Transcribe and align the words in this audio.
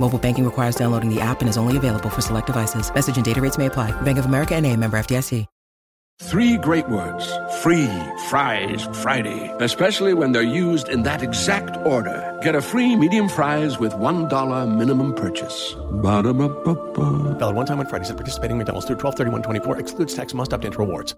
Mobile 0.00 0.18
banking 0.18 0.44
requires 0.44 0.74
downloading 0.74 1.14
the 1.14 1.20
app 1.20 1.40
and 1.40 1.48
is 1.48 1.56
only 1.56 1.76
available 1.76 2.10
for 2.10 2.22
select 2.22 2.46
devices. 2.46 2.92
Message 2.92 3.16
and 3.16 3.24
data 3.24 3.40
rates 3.40 3.58
may 3.58 3.66
apply. 3.66 3.92
Bank 4.02 4.18
of 4.18 4.24
America 4.24 4.54
and 4.56 4.66
a 4.66 4.74
member 4.76 4.98
FDIC. 4.98 5.46
Three 6.22 6.58
great 6.58 6.86
words. 6.90 7.32
Free 7.62 7.88
fries 8.28 8.86
Friday. 9.02 9.54
Especially 9.58 10.12
when 10.12 10.32
they're 10.32 10.42
used 10.42 10.90
in 10.90 11.02
that 11.04 11.22
exact 11.22 11.78
order. 11.86 12.38
Get 12.42 12.54
a 12.54 12.60
free 12.60 12.94
medium 12.94 13.26
fries 13.26 13.78
with 13.78 13.94
$1 13.94 14.76
minimum 14.76 15.14
purchase. 15.14 15.74
Ba-da-ba-ba-ba. 16.02 17.38
Valid 17.38 17.56
one 17.56 17.66
time 17.66 17.80
on 17.80 17.86
Fridays 17.86 18.10
at 18.10 18.16
participating 18.18 18.58
McDonald's 18.58 18.86
through 18.86 18.96
12 18.96 19.42
24 19.42 19.78
Excludes 19.78 20.14
tax 20.14 20.34
must 20.34 20.52
opt 20.52 20.66
into 20.66 20.78
rewards. 20.78 21.14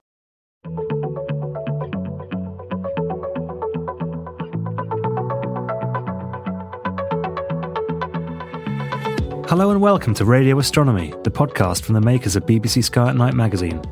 Hello 9.53 9.71
and 9.71 9.83
welcome 9.83 10.15
to 10.15 10.25
Radio 10.25 10.59
Astronomy, 10.59 11.13
the 11.25 11.31
podcast 11.31 11.83
from 11.83 11.93
the 11.93 12.01
makers 12.01 12.37
of 12.37 12.47
BBC 12.47 12.85
Sky 12.85 13.11
at 13.11 13.17
Night 13.17 13.35
magazine. 13.35 13.83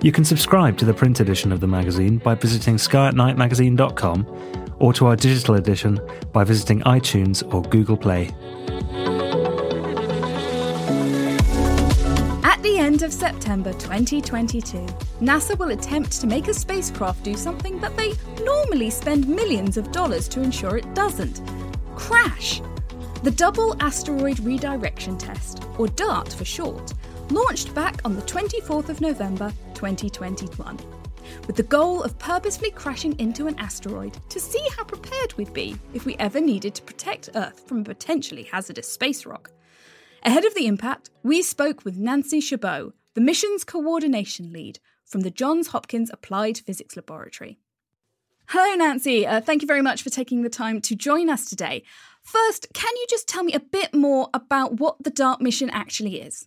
You 0.00 0.12
can 0.12 0.24
subscribe 0.24 0.78
to 0.78 0.84
the 0.84 0.94
print 0.94 1.18
edition 1.18 1.50
of 1.50 1.58
the 1.58 1.66
magazine 1.66 2.18
by 2.18 2.36
visiting 2.36 2.76
skyatnightmagazine.com 2.76 4.76
or 4.78 4.92
to 4.92 5.06
our 5.08 5.16
digital 5.16 5.56
edition 5.56 5.98
by 6.32 6.44
visiting 6.44 6.82
iTunes 6.82 7.42
or 7.52 7.62
Google 7.62 7.96
Play. 7.96 8.26
At 12.44 12.62
the 12.62 12.78
end 12.78 13.02
of 13.02 13.12
September 13.12 13.72
2022, 13.72 14.86
NASA 15.20 15.58
will 15.58 15.72
attempt 15.72 16.12
to 16.20 16.28
make 16.28 16.46
a 16.46 16.54
spacecraft 16.54 17.24
do 17.24 17.34
something 17.34 17.80
that 17.80 17.96
they 17.96 18.12
normally 18.44 18.90
spend 18.90 19.26
millions 19.26 19.76
of 19.76 19.90
dollars 19.90 20.28
to 20.28 20.40
ensure 20.40 20.76
it 20.76 20.94
doesn't 20.94 21.42
crash. 21.96 22.62
The 23.24 23.32
Double 23.32 23.74
Asteroid 23.82 24.38
Redirection 24.38 25.18
Test, 25.18 25.64
or 25.76 25.88
DART 25.88 26.32
for 26.32 26.44
short, 26.44 26.94
launched 27.30 27.74
back 27.74 28.00
on 28.04 28.14
the 28.14 28.22
24th 28.22 28.90
of 28.90 29.00
November 29.00 29.52
2021, 29.74 30.78
with 31.48 31.56
the 31.56 31.64
goal 31.64 32.00
of 32.00 32.16
purposefully 32.20 32.70
crashing 32.70 33.18
into 33.18 33.48
an 33.48 33.58
asteroid 33.58 34.16
to 34.28 34.38
see 34.38 34.64
how 34.76 34.84
prepared 34.84 35.36
we'd 35.36 35.52
be 35.52 35.76
if 35.94 36.06
we 36.06 36.14
ever 36.18 36.40
needed 36.40 36.76
to 36.76 36.82
protect 36.82 37.30
Earth 37.34 37.66
from 37.66 37.80
a 37.80 37.84
potentially 37.84 38.44
hazardous 38.44 38.88
space 38.88 39.26
rock. 39.26 39.50
Ahead 40.22 40.44
of 40.44 40.54
the 40.54 40.68
impact, 40.68 41.10
we 41.24 41.42
spoke 41.42 41.84
with 41.84 41.96
Nancy 41.96 42.40
Chabot, 42.40 42.92
the 43.14 43.20
mission's 43.20 43.64
coordination 43.64 44.52
lead 44.52 44.78
from 45.04 45.22
the 45.22 45.30
Johns 45.32 45.68
Hopkins 45.68 46.08
Applied 46.12 46.58
Physics 46.58 46.94
Laboratory. 46.94 47.58
Hello, 48.52 48.74
Nancy. 48.76 49.26
Uh, 49.26 49.42
thank 49.42 49.60
you 49.60 49.68
very 49.68 49.82
much 49.82 50.02
for 50.02 50.08
taking 50.08 50.40
the 50.40 50.48
time 50.48 50.80
to 50.80 50.96
join 50.96 51.28
us 51.28 51.50
today. 51.50 51.82
First, 52.28 52.66
can 52.74 52.94
you 52.94 53.06
just 53.08 53.26
tell 53.26 53.42
me 53.42 53.54
a 53.54 53.60
bit 53.60 53.94
more 53.94 54.28
about 54.34 54.78
what 54.78 55.02
the 55.02 55.08
DART 55.08 55.40
mission 55.40 55.70
actually 55.70 56.20
is? 56.20 56.46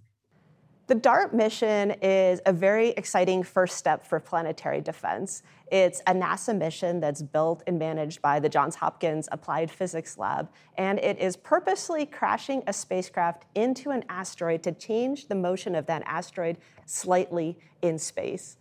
The 0.86 0.94
DART 0.94 1.34
mission 1.34 1.96
is 2.04 2.40
a 2.46 2.54
very 2.54 2.90
exciting 2.90 3.42
first 3.42 3.78
step 3.78 4.06
for 4.06 4.20
planetary 4.20 4.80
defense. 4.82 5.42
It's 5.72 6.02
a 6.02 6.14
NASA 6.14 6.56
mission 6.56 7.00
that's 7.00 7.24
built 7.24 7.64
and 7.66 7.80
managed 7.80 8.22
by 8.22 8.40
the 8.40 8.48
Johns 8.48 8.76
Hopkins 8.76 9.28
Applied 9.32 9.72
Physics 9.72 10.20
Lab, 10.20 10.50
and 10.78 11.00
it 11.00 11.18
is 11.18 11.36
purposely 11.36 12.06
crashing 12.06 12.62
a 12.68 12.74
spacecraft 12.74 13.46
into 13.56 13.90
an 13.90 14.04
asteroid 14.08 14.62
to 14.62 14.74
change 14.74 15.30
the 15.30 15.36
motion 15.36 15.74
of 15.74 15.88
that 15.88 16.04
asteroid 16.06 16.58
slightly 16.86 17.58
in 17.82 17.98
space. 17.98 18.58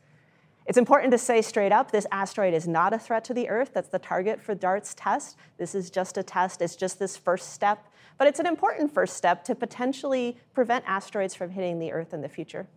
It's 0.70 0.78
important 0.78 1.10
to 1.10 1.18
say 1.18 1.42
straight 1.42 1.72
up 1.72 1.90
this 1.90 2.06
asteroid 2.12 2.54
is 2.54 2.68
not 2.68 2.92
a 2.92 2.98
threat 3.00 3.24
to 3.24 3.34
the 3.34 3.48
Earth. 3.48 3.72
That's 3.74 3.88
the 3.88 3.98
target 3.98 4.40
for 4.40 4.54
DART's 4.54 4.94
test. 4.94 5.36
This 5.58 5.74
is 5.74 5.90
just 5.90 6.16
a 6.16 6.22
test, 6.22 6.62
it's 6.62 6.76
just 6.76 7.00
this 7.00 7.16
first 7.16 7.52
step. 7.52 7.88
But 8.18 8.28
it's 8.28 8.38
an 8.38 8.46
important 8.46 8.94
first 8.94 9.16
step 9.16 9.42
to 9.46 9.56
potentially 9.56 10.36
prevent 10.54 10.84
asteroids 10.86 11.34
from 11.34 11.50
hitting 11.50 11.80
the 11.80 11.90
Earth 11.90 12.14
in 12.14 12.20
the 12.20 12.28
future. 12.28 12.68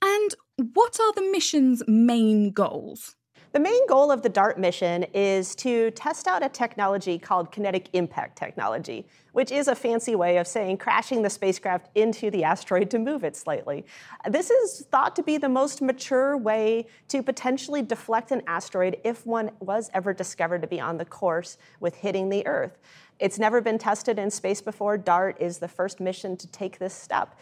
And 0.00 0.32
what 0.74 1.00
are 1.00 1.12
the 1.12 1.28
mission's 1.32 1.82
main 1.88 2.52
goals? 2.52 3.16
The 3.54 3.60
main 3.60 3.86
goal 3.86 4.10
of 4.10 4.22
the 4.22 4.28
DART 4.28 4.58
mission 4.58 5.04
is 5.14 5.54
to 5.54 5.92
test 5.92 6.26
out 6.26 6.44
a 6.44 6.48
technology 6.48 7.20
called 7.20 7.52
kinetic 7.52 7.88
impact 7.92 8.36
technology, 8.36 9.06
which 9.30 9.52
is 9.52 9.68
a 9.68 9.76
fancy 9.76 10.16
way 10.16 10.38
of 10.38 10.48
saying 10.48 10.78
crashing 10.78 11.22
the 11.22 11.30
spacecraft 11.30 11.88
into 11.94 12.32
the 12.32 12.42
asteroid 12.42 12.90
to 12.90 12.98
move 12.98 13.22
it 13.22 13.36
slightly. 13.36 13.84
This 14.28 14.50
is 14.50 14.84
thought 14.90 15.14
to 15.14 15.22
be 15.22 15.38
the 15.38 15.48
most 15.48 15.82
mature 15.82 16.36
way 16.36 16.86
to 17.06 17.22
potentially 17.22 17.80
deflect 17.80 18.32
an 18.32 18.42
asteroid 18.48 18.96
if 19.04 19.24
one 19.24 19.52
was 19.60 19.88
ever 19.94 20.12
discovered 20.12 20.60
to 20.62 20.66
be 20.66 20.80
on 20.80 20.98
the 20.98 21.04
course 21.04 21.56
with 21.78 21.94
hitting 21.94 22.30
the 22.30 22.44
Earth. 22.48 22.76
It's 23.20 23.38
never 23.38 23.60
been 23.60 23.78
tested 23.78 24.18
in 24.18 24.32
space 24.32 24.60
before. 24.60 24.98
DART 24.98 25.40
is 25.40 25.58
the 25.58 25.68
first 25.68 26.00
mission 26.00 26.36
to 26.38 26.48
take 26.48 26.80
this 26.80 26.92
step. 26.92 27.38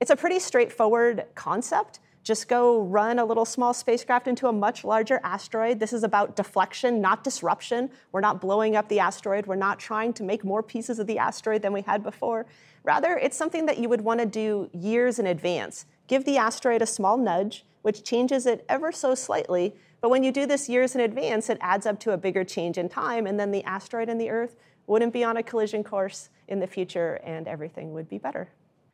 It's 0.00 0.10
a 0.10 0.16
pretty 0.16 0.38
straightforward 0.38 1.26
concept 1.34 2.00
just 2.22 2.48
go 2.48 2.82
run 2.82 3.18
a 3.18 3.24
little 3.24 3.44
small 3.44 3.72
spacecraft 3.72 4.28
into 4.28 4.46
a 4.46 4.52
much 4.52 4.84
larger 4.84 5.20
asteroid. 5.24 5.80
This 5.80 5.92
is 5.92 6.04
about 6.04 6.36
deflection, 6.36 7.00
not 7.00 7.24
disruption. 7.24 7.90
We're 8.12 8.20
not 8.20 8.40
blowing 8.40 8.76
up 8.76 8.88
the 8.88 9.00
asteroid. 9.00 9.46
We're 9.46 9.56
not 9.56 9.78
trying 9.78 10.12
to 10.14 10.22
make 10.22 10.44
more 10.44 10.62
pieces 10.62 10.98
of 10.98 11.06
the 11.06 11.18
asteroid 11.18 11.62
than 11.62 11.72
we 11.72 11.82
had 11.82 12.02
before. 12.02 12.46
Rather, 12.84 13.16
it's 13.16 13.36
something 13.36 13.66
that 13.66 13.78
you 13.78 13.88
would 13.88 14.02
want 14.02 14.20
to 14.20 14.26
do 14.26 14.68
years 14.72 15.18
in 15.18 15.26
advance. 15.26 15.86
Give 16.08 16.24
the 16.24 16.36
asteroid 16.36 16.82
a 16.82 16.86
small 16.86 17.16
nudge, 17.16 17.64
which 17.82 18.04
changes 18.04 18.46
it 18.46 18.64
ever 18.68 18.92
so 18.92 19.14
slightly. 19.14 19.74
But 20.00 20.10
when 20.10 20.22
you 20.22 20.32
do 20.32 20.46
this 20.46 20.68
years 20.68 20.94
in 20.94 21.00
advance, 21.00 21.50
it 21.50 21.58
adds 21.60 21.86
up 21.86 21.98
to 22.00 22.12
a 22.12 22.18
bigger 22.18 22.44
change 22.44 22.78
in 22.78 22.88
time, 22.88 23.26
and 23.26 23.38
then 23.38 23.50
the 23.50 23.64
asteroid 23.64 24.08
and 24.08 24.20
the 24.20 24.30
Earth 24.30 24.56
wouldn't 24.86 25.12
be 25.12 25.24
on 25.24 25.36
a 25.36 25.42
collision 25.42 25.84
course 25.84 26.30
in 26.48 26.58
the 26.58 26.66
future, 26.66 27.20
and 27.22 27.46
everything 27.46 27.92
would 27.92 28.08
be 28.08 28.18
better. 28.18 28.48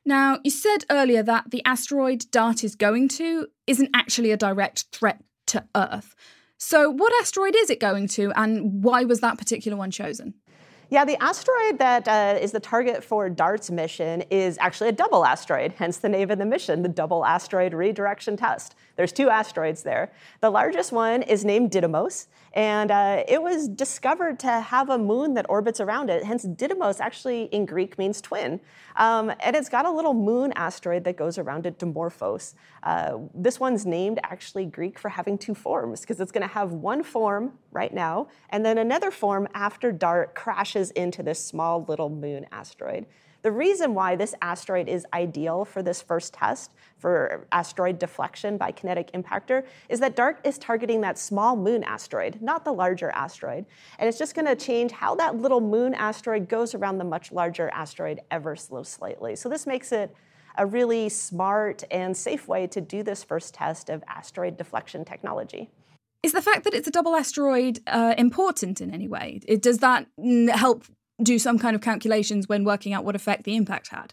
Now, 0.06 0.38
you 0.44 0.52
said 0.52 0.84
earlier 0.88 1.24
that 1.24 1.50
the 1.50 1.62
asteroid 1.64 2.30
DART 2.30 2.62
is 2.62 2.76
going 2.76 3.08
to 3.08 3.48
isn't 3.66 3.90
actually 3.92 4.30
a 4.30 4.36
direct 4.36 4.84
threat 4.92 5.20
to 5.48 5.64
Earth. 5.74 6.14
So, 6.58 6.88
what 6.88 7.12
asteroid 7.20 7.56
is 7.56 7.70
it 7.70 7.80
going 7.80 8.06
to, 8.08 8.32
and 8.36 8.84
why 8.84 9.02
was 9.02 9.20
that 9.20 9.36
particular 9.36 9.76
one 9.76 9.90
chosen? 9.90 10.34
Yeah, 10.88 11.04
the 11.04 11.20
asteroid 11.20 11.78
that 11.78 12.06
uh, 12.06 12.38
is 12.40 12.52
the 12.52 12.60
target 12.60 13.02
for 13.02 13.28
DART's 13.28 13.72
mission 13.72 14.22
is 14.30 14.56
actually 14.60 14.90
a 14.90 14.92
double 14.92 15.24
asteroid, 15.24 15.72
hence 15.72 15.98
the 15.98 16.08
name 16.08 16.30
of 16.30 16.38
the 16.38 16.46
mission, 16.46 16.82
the 16.82 16.88
Double 16.88 17.24
Asteroid 17.24 17.74
Redirection 17.74 18.36
Test. 18.36 18.76
There's 18.96 19.12
two 19.12 19.28
asteroids 19.28 19.82
there. 19.82 20.12
The 20.40 20.50
largest 20.50 20.90
one 20.90 21.22
is 21.22 21.44
named 21.44 21.70
Didymos, 21.70 22.26
and 22.54 22.90
uh, 22.90 23.24
it 23.28 23.42
was 23.42 23.68
discovered 23.68 24.38
to 24.40 24.48
have 24.60 24.88
a 24.88 24.96
moon 24.96 25.34
that 25.34 25.46
orbits 25.48 25.80
around 25.80 26.08
it. 26.08 26.24
Hence, 26.24 26.46
Didymos 26.46 26.98
actually 26.98 27.44
in 27.44 27.66
Greek 27.66 27.98
means 27.98 28.22
twin. 28.22 28.60
Um, 28.96 29.30
and 29.40 29.54
it's 29.54 29.68
got 29.68 29.84
a 29.84 29.90
little 29.90 30.14
moon 30.14 30.52
asteroid 30.56 31.04
that 31.04 31.16
goes 31.16 31.36
around 31.36 31.66
it, 31.66 31.78
Dimorphos. 31.78 32.54
Uh, 32.82 33.18
this 33.34 33.60
one's 33.60 33.84
named 33.84 34.18
actually 34.24 34.64
Greek 34.64 34.98
for 34.98 35.10
having 35.10 35.36
two 35.36 35.54
forms, 35.54 36.00
because 36.00 36.18
it's 36.18 36.32
going 36.32 36.46
to 36.46 36.54
have 36.54 36.72
one 36.72 37.02
form 37.02 37.52
right 37.72 37.92
now, 37.92 38.28
and 38.48 38.64
then 38.64 38.78
another 38.78 39.10
form 39.10 39.46
after 39.52 39.92
DART 39.92 40.34
crashes 40.34 40.90
into 40.92 41.22
this 41.22 41.44
small 41.44 41.84
little 41.86 42.08
moon 42.08 42.46
asteroid. 42.50 43.04
The 43.46 43.52
reason 43.52 43.94
why 43.94 44.16
this 44.16 44.34
asteroid 44.42 44.88
is 44.88 45.06
ideal 45.14 45.64
for 45.64 45.80
this 45.80 46.02
first 46.02 46.34
test 46.34 46.72
for 46.98 47.46
asteroid 47.52 47.96
deflection 47.96 48.56
by 48.58 48.72
kinetic 48.72 49.12
impactor 49.12 49.64
is 49.88 50.00
that 50.00 50.16
DART 50.16 50.40
is 50.42 50.58
targeting 50.58 51.00
that 51.02 51.16
small 51.16 51.54
moon 51.54 51.84
asteroid, 51.84 52.42
not 52.42 52.64
the 52.64 52.72
larger 52.72 53.10
asteroid. 53.10 53.64
And 54.00 54.08
it's 54.08 54.18
just 54.18 54.34
going 54.34 54.46
to 54.46 54.56
change 54.56 54.90
how 54.90 55.14
that 55.14 55.36
little 55.36 55.60
moon 55.60 55.94
asteroid 55.94 56.48
goes 56.48 56.74
around 56.74 56.98
the 56.98 57.04
much 57.04 57.30
larger 57.30 57.70
asteroid 57.72 58.20
ever 58.32 58.56
so 58.56 58.82
slightly. 58.82 59.36
So 59.36 59.48
this 59.48 59.64
makes 59.64 59.92
it 59.92 60.12
a 60.58 60.66
really 60.66 61.08
smart 61.08 61.84
and 61.92 62.16
safe 62.16 62.48
way 62.48 62.66
to 62.66 62.80
do 62.80 63.04
this 63.04 63.22
first 63.22 63.54
test 63.54 63.90
of 63.90 64.02
asteroid 64.08 64.56
deflection 64.56 65.04
technology. 65.04 65.70
Is 66.24 66.32
the 66.32 66.42
fact 66.42 66.64
that 66.64 66.74
it's 66.74 66.88
a 66.88 66.90
double 66.90 67.14
asteroid 67.14 67.78
uh, 67.86 68.16
important 68.18 68.80
in 68.80 68.92
any 68.92 69.06
way? 69.06 69.38
Does 69.60 69.78
that 69.78 70.08
help 70.48 70.82
do 71.22 71.38
some 71.38 71.58
kind 71.58 71.74
of 71.74 71.82
calculations 71.82 72.48
when 72.48 72.64
working 72.64 72.92
out 72.92 73.04
what 73.04 73.16
effect 73.16 73.44
the 73.44 73.56
impact 73.56 73.88
had. 73.88 74.12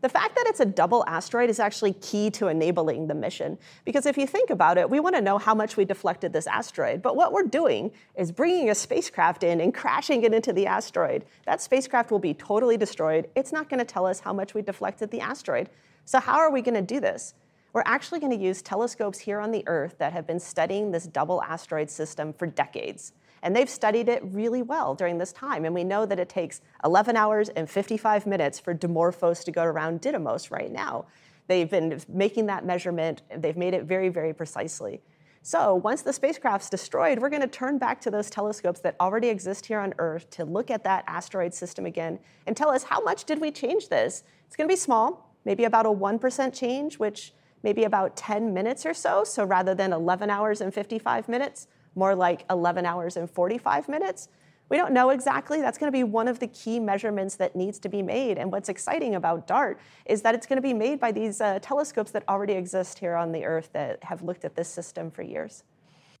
The 0.00 0.08
fact 0.08 0.36
that 0.36 0.44
it's 0.46 0.60
a 0.60 0.64
double 0.64 1.04
asteroid 1.08 1.50
is 1.50 1.58
actually 1.58 1.94
key 1.94 2.30
to 2.30 2.46
enabling 2.46 3.08
the 3.08 3.14
mission. 3.14 3.58
Because 3.84 4.06
if 4.06 4.16
you 4.16 4.28
think 4.28 4.48
about 4.48 4.78
it, 4.78 4.88
we 4.88 5.00
want 5.00 5.16
to 5.16 5.20
know 5.20 5.38
how 5.38 5.56
much 5.56 5.76
we 5.76 5.84
deflected 5.84 6.32
this 6.32 6.46
asteroid. 6.46 7.02
But 7.02 7.16
what 7.16 7.32
we're 7.32 7.42
doing 7.42 7.90
is 8.14 8.30
bringing 8.30 8.70
a 8.70 8.76
spacecraft 8.76 9.42
in 9.42 9.60
and 9.60 9.74
crashing 9.74 10.22
it 10.22 10.32
into 10.32 10.52
the 10.52 10.66
asteroid. 10.66 11.24
That 11.46 11.60
spacecraft 11.60 12.12
will 12.12 12.20
be 12.20 12.32
totally 12.32 12.76
destroyed. 12.76 13.28
It's 13.34 13.52
not 13.52 13.68
going 13.68 13.80
to 13.80 13.84
tell 13.84 14.06
us 14.06 14.20
how 14.20 14.32
much 14.32 14.54
we 14.54 14.62
deflected 14.62 15.10
the 15.10 15.20
asteroid. 15.20 15.68
So, 16.04 16.20
how 16.20 16.38
are 16.38 16.52
we 16.52 16.62
going 16.62 16.76
to 16.76 16.82
do 16.82 17.00
this? 17.00 17.34
We're 17.72 17.82
actually 17.84 18.20
going 18.20 18.38
to 18.38 18.42
use 18.42 18.62
telescopes 18.62 19.18
here 19.18 19.40
on 19.40 19.50
the 19.50 19.64
Earth 19.66 19.96
that 19.98 20.12
have 20.12 20.26
been 20.26 20.40
studying 20.40 20.92
this 20.92 21.06
double 21.06 21.42
asteroid 21.42 21.90
system 21.90 22.32
for 22.32 22.46
decades. 22.46 23.12
And 23.42 23.54
they've 23.54 23.70
studied 23.70 24.08
it 24.08 24.22
really 24.24 24.62
well 24.62 24.94
during 24.94 25.18
this 25.18 25.32
time. 25.32 25.64
And 25.64 25.74
we 25.74 25.84
know 25.84 26.06
that 26.06 26.18
it 26.18 26.28
takes 26.28 26.60
11 26.84 27.16
hours 27.16 27.48
and 27.50 27.68
55 27.68 28.26
minutes 28.26 28.58
for 28.58 28.74
Dimorphos 28.74 29.44
to 29.44 29.52
go 29.52 29.62
around 29.62 30.02
Didymos 30.02 30.50
right 30.50 30.70
now. 30.70 31.06
They've 31.46 31.70
been 31.70 32.00
making 32.08 32.46
that 32.46 32.66
measurement, 32.66 33.22
they've 33.34 33.56
made 33.56 33.74
it 33.74 33.84
very, 33.84 34.10
very 34.10 34.34
precisely. 34.34 35.00
So 35.42 35.76
once 35.76 36.02
the 36.02 36.12
spacecraft's 36.12 36.68
destroyed, 36.68 37.20
we're 37.20 37.30
going 37.30 37.42
to 37.42 37.48
turn 37.48 37.78
back 37.78 38.00
to 38.02 38.10
those 38.10 38.28
telescopes 38.28 38.80
that 38.80 38.96
already 39.00 39.28
exist 39.28 39.64
here 39.64 39.78
on 39.78 39.94
Earth 39.98 40.28
to 40.30 40.44
look 40.44 40.70
at 40.70 40.84
that 40.84 41.04
asteroid 41.06 41.54
system 41.54 41.86
again 41.86 42.18
and 42.46 42.56
tell 42.56 42.68
us 42.68 42.82
how 42.82 43.00
much 43.00 43.24
did 43.24 43.40
we 43.40 43.50
change 43.50 43.88
this? 43.88 44.24
It's 44.46 44.56
going 44.56 44.68
to 44.68 44.72
be 44.72 44.76
small, 44.76 45.34
maybe 45.44 45.64
about 45.64 45.86
a 45.86 45.90
1% 45.90 46.52
change, 46.52 46.98
which 46.98 47.32
maybe 47.62 47.84
about 47.84 48.16
10 48.16 48.52
minutes 48.52 48.84
or 48.84 48.92
so. 48.92 49.24
So 49.24 49.44
rather 49.44 49.74
than 49.74 49.92
11 49.92 50.28
hours 50.28 50.60
and 50.60 50.74
55 50.74 51.28
minutes, 51.28 51.66
more 51.98 52.14
like 52.14 52.44
11 52.48 52.86
hours 52.86 53.16
and 53.16 53.30
45 53.30 53.88
minutes. 53.88 54.28
We 54.70 54.76
don't 54.76 54.92
know 54.92 55.10
exactly. 55.10 55.60
That's 55.60 55.78
going 55.78 55.90
to 55.90 55.96
be 55.96 56.04
one 56.04 56.28
of 56.28 56.40
the 56.40 56.46
key 56.46 56.78
measurements 56.78 57.36
that 57.36 57.56
needs 57.56 57.78
to 57.80 57.88
be 57.88 58.02
made. 58.02 58.36
And 58.36 58.52
what's 58.52 58.68
exciting 58.68 59.14
about 59.14 59.46
DART 59.46 59.80
is 60.04 60.22
that 60.22 60.34
it's 60.34 60.46
going 60.46 60.58
to 60.58 60.62
be 60.62 60.74
made 60.74 61.00
by 61.00 61.10
these 61.10 61.40
uh, 61.40 61.58
telescopes 61.60 62.10
that 62.10 62.22
already 62.28 62.52
exist 62.52 62.98
here 62.98 63.14
on 63.14 63.32
the 63.32 63.44
Earth 63.44 63.70
that 63.72 64.04
have 64.04 64.22
looked 64.22 64.44
at 64.44 64.54
this 64.56 64.68
system 64.68 65.10
for 65.10 65.22
years. 65.22 65.64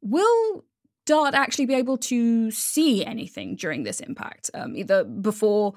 Will 0.00 0.64
DART 1.04 1.34
actually 1.34 1.66
be 1.66 1.74
able 1.74 1.98
to 1.98 2.50
see 2.50 3.04
anything 3.04 3.54
during 3.54 3.82
this 3.82 4.00
impact, 4.00 4.50
um, 4.54 4.76
either 4.76 5.04
before, 5.04 5.74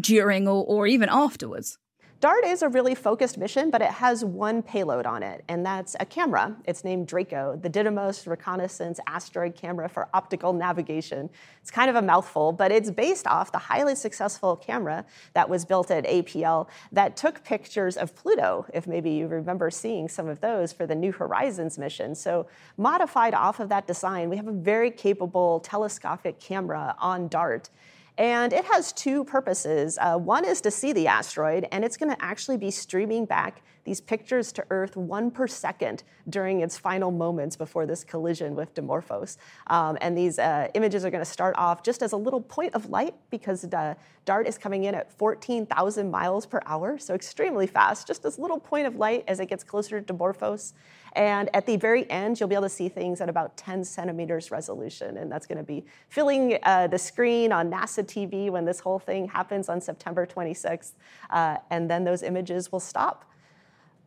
during, 0.00 0.48
or, 0.48 0.64
or 0.64 0.86
even 0.86 1.08
afterwards? 1.10 1.78
DART 2.20 2.44
is 2.44 2.62
a 2.62 2.68
really 2.68 2.94
focused 2.94 3.36
mission, 3.36 3.70
but 3.70 3.82
it 3.82 3.90
has 3.90 4.24
one 4.24 4.62
payload 4.62 5.04
on 5.04 5.22
it, 5.22 5.44
and 5.48 5.64
that's 5.64 5.94
a 6.00 6.06
camera. 6.06 6.56
It's 6.64 6.82
named 6.82 7.06
Draco, 7.06 7.58
the 7.60 7.68
Didymos 7.68 8.26
Reconnaissance 8.26 8.98
Asteroid 9.06 9.54
Camera 9.54 9.88
for 9.88 10.08
Optical 10.14 10.52
Navigation. 10.52 11.28
It's 11.60 11.70
kind 11.70 11.90
of 11.90 11.96
a 11.96 12.02
mouthful, 12.02 12.52
but 12.52 12.72
it's 12.72 12.90
based 12.90 13.26
off 13.26 13.52
the 13.52 13.58
highly 13.58 13.94
successful 13.94 14.56
camera 14.56 15.04
that 15.34 15.48
was 15.48 15.64
built 15.64 15.90
at 15.90 16.06
APL 16.06 16.68
that 16.92 17.16
took 17.16 17.44
pictures 17.44 17.96
of 17.96 18.14
Pluto, 18.14 18.64
if 18.72 18.86
maybe 18.86 19.10
you 19.10 19.26
remember 19.26 19.70
seeing 19.70 20.08
some 20.08 20.28
of 20.28 20.40
those 20.40 20.72
for 20.72 20.86
the 20.86 20.94
New 20.94 21.12
Horizons 21.12 21.78
mission. 21.78 22.14
So, 22.14 22.46
modified 22.78 23.34
off 23.34 23.60
of 23.60 23.68
that 23.68 23.86
design, 23.86 24.30
we 24.30 24.36
have 24.36 24.48
a 24.48 24.52
very 24.52 24.90
capable 24.90 25.60
telescopic 25.60 26.40
camera 26.40 26.94
on 26.98 27.28
DART. 27.28 27.68
And 28.16 28.52
it 28.52 28.64
has 28.66 28.92
two 28.92 29.24
purposes. 29.24 29.98
Uh, 30.00 30.16
one 30.16 30.44
is 30.44 30.60
to 30.60 30.70
see 30.70 30.92
the 30.92 31.08
asteroid, 31.08 31.66
and 31.72 31.84
it's 31.84 31.96
going 31.96 32.14
to 32.14 32.24
actually 32.24 32.56
be 32.56 32.70
streaming 32.70 33.24
back 33.24 33.62
these 33.82 34.00
pictures 34.00 34.52
to 34.52 34.64
Earth 34.70 34.96
one 34.96 35.30
per 35.30 35.46
second 35.46 36.04
during 36.28 36.60
its 36.60 36.78
final 36.78 37.10
moments 37.10 37.56
before 37.56 37.86
this 37.86 38.04
collision 38.04 38.54
with 38.54 38.72
Dimorphos. 38.74 39.36
Um, 39.66 39.98
and 40.00 40.16
these 40.16 40.38
uh, 40.38 40.68
images 40.74 41.04
are 41.04 41.10
going 41.10 41.24
to 41.24 41.30
start 41.30 41.54
off 41.58 41.82
just 41.82 42.02
as 42.02 42.12
a 42.12 42.16
little 42.16 42.40
point 42.40 42.74
of 42.74 42.88
light 42.88 43.14
because 43.30 43.64
uh, 43.64 43.94
DART 44.24 44.46
is 44.46 44.56
coming 44.56 44.84
in 44.84 44.94
at 44.94 45.12
14,000 45.18 46.10
miles 46.10 46.46
per 46.46 46.60
hour, 46.66 46.96
so 46.98 47.14
extremely 47.14 47.66
fast, 47.66 48.06
just 48.06 48.22
this 48.22 48.38
little 48.38 48.58
point 48.58 48.86
of 48.86 48.96
light 48.96 49.24
as 49.28 49.40
it 49.40 49.46
gets 49.46 49.64
closer 49.64 50.00
to 50.00 50.14
Dimorphos. 50.14 50.72
And 51.14 51.48
at 51.54 51.66
the 51.66 51.76
very 51.76 52.10
end, 52.10 52.40
you'll 52.40 52.48
be 52.48 52.56
able 52.56 52.64
to 52.64 52.68
see 52.68 52.88
things 52.88 53.20
at 53.20 53.28
about 53.28 53.56
10 53.56 53.84
centimeters 53.84 54.50
resolution. 54.50 55.16
And 55.16 55.30
that's 55.30 55.46
going 55.46 55.58
to 55.58 55.64
be 55.64 55.84
filling 56.08 56.58
uh, 56.64 56.88
the 56.88 56.98
screen 56.98 57.52
on 57.52 57.70
NASA 57.70 58.04
TV 58.04 58.50
when 58.50 58.64
this 58.64 58.80
whole 58.80 58.98
thing 58.98 59.28
happens 59.28 59.68
on 59.68 59.80
September 59.80 60.26
26th. 60.26 60.92
Uh, 61.30 61.58
and 61.70 61.88
then 61.88 62.04
those 62.04 62.22
images 62.22 62.72
will 62.72 62.80
stop. 62.80 63.30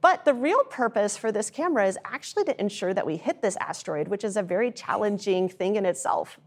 But 0.02 0.26
the 0.26 0.34
real 0.34 0.64
purpose 0.66 1.18
for 1.18 1.32
this 1.32 1.50
camera 1.50 1.88
is 1.88 1.98
actually 2.06 2.44
to 2.46 2.60
ensure 2.60 2.94
that 2.94 3.06
we 3.06 3.18
hit 3.18 3.42
this 3.42 3.56
asteroid, 3.58 4.10
which 4.10 4.24
is 4.24 4.38
a 4.38 4.44
very 4.44 4.72
challenging 4.72 5.50
thing 5.50 5.76
in 5.76 5.86
itself. 5.86 6.40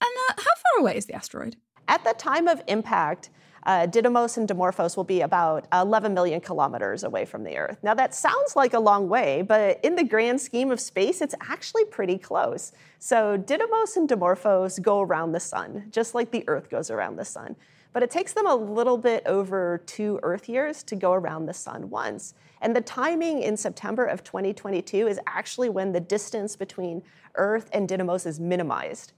And 0.00 0.10
uh, 0.30 0.34
how 0.36 0.42
far 0.42 0.80
away 0.80 0.96
is 0.96 1.06
the 1.06 1.14
asteroid? 1.14 1.56
At 1.88 2.04
the 2.04 2.12
time 2.12 2.46
of 2.46 2.62
impact, 2.68 3.30
uh, 3.64 3.86
Didymos 3.86 4.36
and 4.36 4.48
Dimorphos 4.48 4.96
will 4.96 5.04
be 5.04 5.20
about 5.20 5.66
11 5.72 6.12
million 6.14 6.40
kilometers 6.40 7.04
away 7.04 7.24
from 7.24 7.44
the 7.44 7.56
Earth. 7.56 7.78
Now, 7.82 7.94
that 7.94 8.14
sounds 8.14 8.56
like 8.56 8.74
a 8.74 8.80
long 8.80 9.08
way, 9.08 9.42
but 9.42 9.78
in 9.84 9.94
the 9.94 10.04
grand 10.04 10.40
scheme 10.40 10.70
of 10.70 10.80
space, 10.80 11.20
it's 11.20 11.34
actually 11.40 11.84
pretty 11.84 12.18
close. 12.18 12.72
So, 12.98 13.38
Didymos 13.38 13.96
and 13.96 14.08
Dimorphos 14.08 14.82
go 14.82 15.00
around 15.00 15.32
the 15.32 15.40
sun, 15.40 15.88
just 15.90 16.14
like 16.14 16.30
the 16.30 16.44
Earth 16.48 16.70
goes 16.70 16.90
around 16.90 17.16
the 17.16 17.24
sun. 17.24 17.54
But 17.92 18.02
it 18.02 18.10
takes 18.10 18.32
them 18.32 18.46
a 18.46 18.54
little 18.54 18.96
bit 18.96 19.22
over 19.26 19.82
two 19.86 20.18
Earth 20.22 20.48
years 20.48 20.82
to 20.84 20.96
go 20.96 21.12
around 21.12 21.46
the 21.46 21.54
sun 21.54 21.90
once. 21.90 22.34
And 22.62 22.74
the 22.74 22.80
timing 22.80 23.42
in 23.42 23.56
September 23.56 24.06
of 24.06 24.24
2022 24.24 25.06
is 25.06 25.20
actually 25.26 25.68
when 25.68 25.92
the 25.92 26.00
distance 26.00 26.56
between 26.56 27.02
Earth 27.34 27.68
and 27.72 27.88
Didymos 27.88 28.26
is 28.26 28.40
minimized 28.40 29.12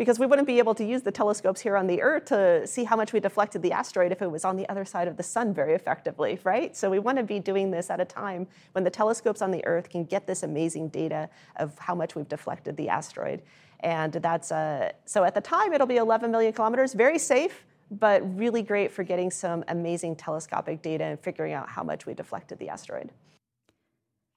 because 0.00 0.18
we 0.18 0.24
wouldn't 0.24 0.46
be 0.46 0.56
able 0.58 0.74
to 0.74 0.82
use 0.82 1.02
the 1.02 1.12
telescopes 1.12 1.60
here 1.60 1.76
on 1.76 1.86
the 1.86 2.00
Earth 2.00 2.24
to 2.24 2.66
see 2.66 2.84
how 2.84 2.96
much 2.96 3.12
we 3.12 3.20
deflected 3.20 3.60
the 3.60 3.70
asteroid 3.70 4.10
if 4.10 4.22
it 4.22 4.30
was 4.30 4.46
on 4.46 4.56
the 4.56 4.66
other 4.70 4.82
side 4.82 5.06
of 5.06 5.18
the 5.18 5.22
sun 5.22 5.52
very 5.52 5.74
effectively, 5.74 6.40
right? 6.42 6.74
So 6.74 6.88
we 6.88 6.98
want 6.98 7.18
to 7.18 7.22
be 7.22 7.38
doing 7.38 7.70
this 7.70 7.90
at 7.90 8.00
a 8.00 8.06
time 8.06 8.46
when 8.72 8.82
the 8.82 8.88
telescopes 8.88 9.42
on 9.42 9.50
the 9.50 9.62
Earth 9.66 9.90
can 9.90 10.04
get 10.04 10.26
this 10.26 10.42
amazing 10.42 10.88
data 10.88 11.28
of 11.56 11.78
how 11.78 11.94
much 11.94 12.14
we've 12.14 12.30
deflected 12.30 12.78
the 12.78 12.88
asteroid. 12.88 13.42
And 13.80 14.14
that's 14.14 14.50
uh, 14.50 14.92
so 15.04 15.22
at 15.22 15.34
the 15.34 15.42
time 15.42 15.74
it'll 15.74 15.86
be 15.86 15.98
11 15.98 16.30
million 16.30 16.54
kilometers, 16.54 16.94
very 16.94 17.18
safe, 17.18 17.66
but 17.90 18.22
really 18.38 18.62
great 18.62 18.90
for 18.90 19.02
getting 19.02 19.30
some 19.30 19.62
amazing 19.68 20.16
telescopic 20.16 20.80
data 20.80 21.04
and 21.04 21.20
figuring 21.20 21.52
out 21.52 21.68
how 21.68 21.82
much 21.82 22.06
we 22.06 22.14
deflected 22.14 22.58
the 22.58 22.70
asteroid. 22.70 23.10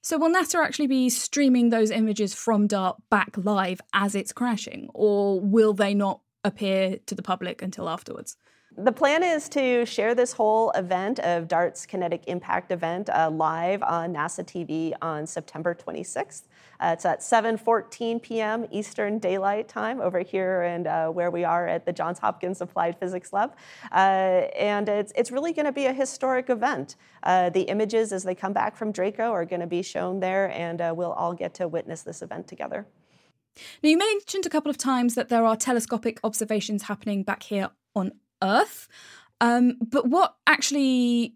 So, 0.05 0.17
will 0.17 0.29
NASA 0.29 0.61
actually 0.61 0.87
be 0.87 1.09
streaming 1.09 1.69
those 1.69 1.89
images 1.89 2.35
from 2.35 2.67
DART 2.67 2.97
back 3.09 3.37
live 3.37 3.79
as 3.93 4.15
it's 4.15 4.33
crashing, 4.33 4.89
or 4.93 5.39
will 5.39 5.73
they 5.73 5.93
not 5.93 6.19
appear 6.43 6.97
to 7.05 7.15
the 7.15 7.21
public 7.23 7.61
until 7.61 7.87
afterwards? 7.87 8.35
The 8.77 8.91
plan 8.91 9.23
is 9.23 9.47
to 9.49 9.85
share 9.85 10.13
this 10.13 10.33
whole 10.33 10.71
event 10.71 11.19
of 11.19 11.47
DART's 11.47 11.85
Kinetic 11.85 12.25
Impact 12.27 12.73
event 12.73 13.09
uh, 13.11 13.29
live 13.29 13.81
on 13.81 14.13
NASA 14.13 14.43
TV 14.43 14.91
on 15.01 15.25
September 15.25 15.73
26th. 15.73 16.47
Uh, 16.79 16.91
it's 16.93 17.05
at 17.05 17.19
7:14 17.19 18.21
p.m. 18.21 18.65
Eastern 18.71 19.19
Daylight 19.19 19.67
Time 19.67 20.01
over 20.01 20.19
here 20.19 20.63
and 20.63 20.87
uh, 20.87 21.09
where 21.09 21.31
we 21.31 21.43
are 21.43 21.67
at 21.67 21.85
the 21.85 21.93
Johns 21.93 22.19
Hopkins 22.19 22.61
Applied 22.61 22.97
Physics 22.99 23.33
Lab, 23.33 23.55
uh, 23.91 23.95
and 23.95 24.89
it's 24.89 25.13
it's 25.15 25.31
really 25.31 25.53
going 25.53 25.65
to 25.65 25.71
be 25.71 25.85
a 25.85 25.93
historic 25.93 26.49
event. 26.49 26.95
Uh, 27.23 27.49
the 27.49 27.61
images 27.61 28.11
as 28.11 28.23
they 28.23 28.35
come 28.35 28.53
back 28.53 28.75
from 28.75 28.91
Draco 28.91 29.31
are 29.31 29.45
going 29.45 29.61
to 29.61 29.67
be 29.67 29.81
shown 29.81 30.19
there, 30.19 30.51
and 30.51 30.81
uh, 30.81 30.93
we'll 30.95 31.13
all 31.13 31.33
get 31.33 31.53
to 31.55 31.67
witness 31.67 32.01
this 32.01 32.21
event 32.21 32.47
together. 32.47 32.85
Now, 33.81 33.89
you 33.89 33.97
mentioned 33.97 34.45
a 34.45 34.49
couple 34.49 34.69
of 34.69 34.77
times 34.77 35.15
that 35.15 35.29
there 35.29 35.45
are 35.45 35.55
telescopic 35.55 36.19
observations 36.23 36.83
happening 36.83 37.23
back 37.23 37.43
here 37.43 37.69
on 37.95 38.13
Earth. 38.41 38.87
Um, 39.39 39.77
but 39.81 40.07
what 40.07 40.35
actually 40.47 41.35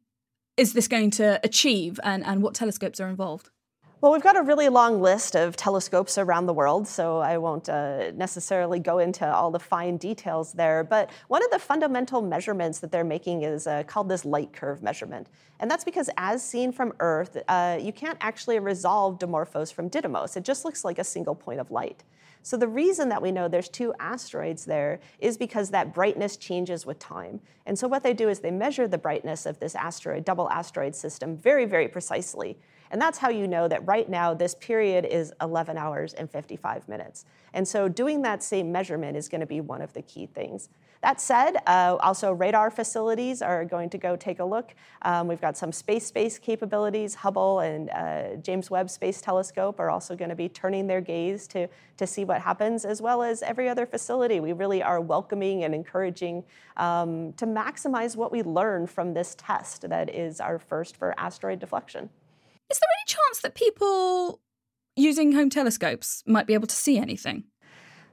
is 0.56 0.74
this 0.74 0.88
going 0.88 1.12
to 1.12 1.39
achieve 1.44 2.00
and, 2.03 2.25
and 2.25 2.41
what 2.41 2.56
telescopes 2.56 3.00
are 3.00 3.10
involved? 3.10 3.50
Well, 4.00 4.12
we've 4.12 4.22
got 4.22 4.38
a 4.38 4.44
really 4.44 4.70
long 4.70 5.01
list 5.01 5.36
of 5.36 5.56
telescopes 5.56 6.20
around 6.20 6.46
the 6.46 6.54
world, 6.54 6.88
so 6.88 7.18
I 7.18 7.39
won't 7.39 7.68
uh, 7.68 8.12
necessarily 8.12 8.77
go 8.77 9.00
into 9.00 9.25
all 9.25 9.50
the 9.50 9.60
fine 9.60 9.98
details 9.98 10.54
there. 10.54 10.84
But 10.84 11.10
one 11.30 11.44
of 11.44 11.50
the 11.50 11.58
fundamental 11.58 12.22
measurements 12.22 12.77
that 12.82 12.92
they're 12.92 13.04
making 13.04 13.42
is 13.42 13.66
uh, 13.66 13.82
called 13.88 14.08
this 14.08 14.24
light 14.24 14.54
curve 14.54 14.84
measurement. 14.84 15.30
And 15.60 15.72
that's 15.72 15.84
because, 15.84 16.12
as 16.16 16.44
seen 16.44 16.72
from 16.72 16.94
Earth, 17.00 17.38
uh, 17.48 17.80
you 17.82 17.92
can't 17.92 18.20
actually 18.22 18.60
resolve 18.60 19.18
Dimorphos 19.18 19.74
from 19.74 19.89
Didymos. 19.89 20.38
It 20.38 20.44
just 20.44 20.63
looks 20.63 20.86
like 20.86 21.00
a 21.00 21.04
single 21.04 21.34
point 21.34 21.60
of 21.60 21.72
light. 21.72 22.04
So 22.44 22.58
the 22.58 22.67
reason 22.67 23.10
that 23.10 23.22
we 23.22 23.32
know 23.32 23.48
there's 23.48 23.70
two 23.70 23.94
asteroids 24.00 24.65
there 24.65 25.00
is 25.20 25.38
because 25.38 25.70
that 25.72 25.94
brightness 25.94 26.38
changes 26.38 26.86
with 26.86 27.00
time. 27.00 27.41
And 27.65 27.77
so 27.77 27.88
what 27.88 28.03
they 28.03 28.13
do 28.13 28.29
is 28.29 28.39
they 28.39 28.51
measure 28.51 28.88
the 28.88 28.98
brightness 28.98 29.46
of 29.46 29.60
this 29.60 29.75
asteroid, 29.75 30.25
double 30.25 30.50
asteroid 30.50 30.96
system, 30.96 31.36
very, 31.36 31.65
very 31.65 31.88
precisely. 31.88 32.58
And 32.91 33.01
that's 33.01 33.17
how 33.17 33.29
you 33.29 33.48
know 33.48 33.67
that 33.67 33.86
right 33.86 34.08
now 34.08 34.34
this 34.34 34.56
period 34.56 35.06
is 35.06 35.34
11 35.41 35.77
hours 35.77 36.13
and 36.13 36.29
55 36.29 36.88
minutes. 36.88 37.25
And 37.53 37.67
so 37.67 37.88
doing 37.88 38.22
that 38.22 38.44
same 38.44 38.72
measurement 38.72 39.17
is 39.17 39.27
going 39.27 39.41
to 39.41 39.48
be 39.48 39.62
one 39.62 39.82
of 39.82 39.94
the 39.94 40.01
key 40.03 40.25
things. 40.25 40.70
That 41.01 41.22
said, 41.22 41.58
uh, 41.68 41.98
also 42.01 42.32
radar 42.32 42.72
facilities 42.72 43.42
are 43.42 43.63
going 43.66 43.89
to 43.92 43.98
go 43.98 44.16
take 44.16 44.39
a 44.39 44.46
look. 44.46 44.74
Um, 45.04 45.27
we've 45.27 45.42
got 45.42 45.56
some 45.56 45.72
space-based 45.72 46.42
capabilities. 46.42 47.16
Hubble 47.16 47.60
and 47.60 47.89
uh, 47.92 48.36
James 48.38 48.72
Webb 48.72 48.89
Space 48.89 49.22
Telescope 49.22 49.80
are 49.80 49.89
also 49.89 50.16
going 50.16 50.30
to 50.30 50.36
be 50.36 50.50
turning 50.50 50.88
their 50.88 51.01
gaze 51.01 51.48
to, 51.48 51.68
to 51.98 52.08
see 52.08 52.25
what 52.25 52.42
happens, 52.42 52.84
as 52.84 53.01
well 53.01 53.22
as 53.22 53.44
every 53.44 53.70
other 53.70 53.86
facility. 53.86 54.39
We 54.39 54.54
really 54.54 54.82
are 54.82 55.00
welcoming 55.00 55.63
and 55.63 55.75
encouraging 55.75 56.44
um, 56.77 57.34
to 57.34 57.46
maximize 57.46 58.16
what 58.16 58.32
we 58.32 58.42
learn 58.42 58.88
from 58.88 59.13
this 59.13 59.36
test 59.36 59.88
that 59.89 60.13
is 60.13 60.39
our 60.39 60.58
first 60.58 60.98
for 60.98 61.13
asteroid 61.18 61.60
deflection. 61.60 62.10
Is 62.70 62.80
there 62.80 62.89
any 63.00 63.06
chance 63.08 63.42
that 63.42 63.56
people 63.56 64.42
using 64.96 65.34
home 65.34 65.50
telescopes 65.50 66.24
might 66.25 66.48
be 66.48 66.54
able 66.54 66.68
to 66.68 66.75
see 66.75 66.98
anything? 66.98 67.46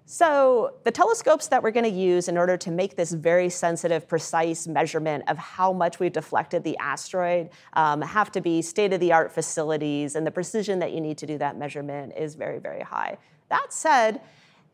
So, 0.07 0.75
the 0.85 0.91
telescopes 0.91 1.49
that 1.49 1.63
we're 1.63 1.71
going 1.71 1.91
to 1.91 1.99
use 1.99 2.29
in 2.29 2.37
order 2.37 2.59
to 2.59 2.71
make 2.71 2.95
this 2.95 3.11
very 3.13 3.49
sensitive, 3.49 4.07
precise 4.07 4.69
measurement 4.69 5.25
of 5.29 5.39
how 5.39 5.73
much 5.73 5.99
we've 5.99 6.13
deflected 6.13 6.63
the 6.63 6.77
asteroid 6.77 7.49
um, 7.73 8.03
have 8.03 8.31
to 8.33 8.43
be 8.43 8.61
state 8.61 8.93
of 8.93 9.01
the 9.01 9.13
art 9.13 9.33
facilities, 9.33 10.15
and 10.15 10.27
the 10.27 10.31
precision 10.31 10.79
that 10.81 10.93
you 10.93 11.01
need 11.01 11.17
to 11.19 11.27
do 11.27 11.39
that 11.39 11.57
measurement 11.57 12.13
is 12.19 12.35
very, 12.35 12.59
very 12.59 12.83
high. 12.83 13.17
That 13.49 13.73
said, 13.73 14.21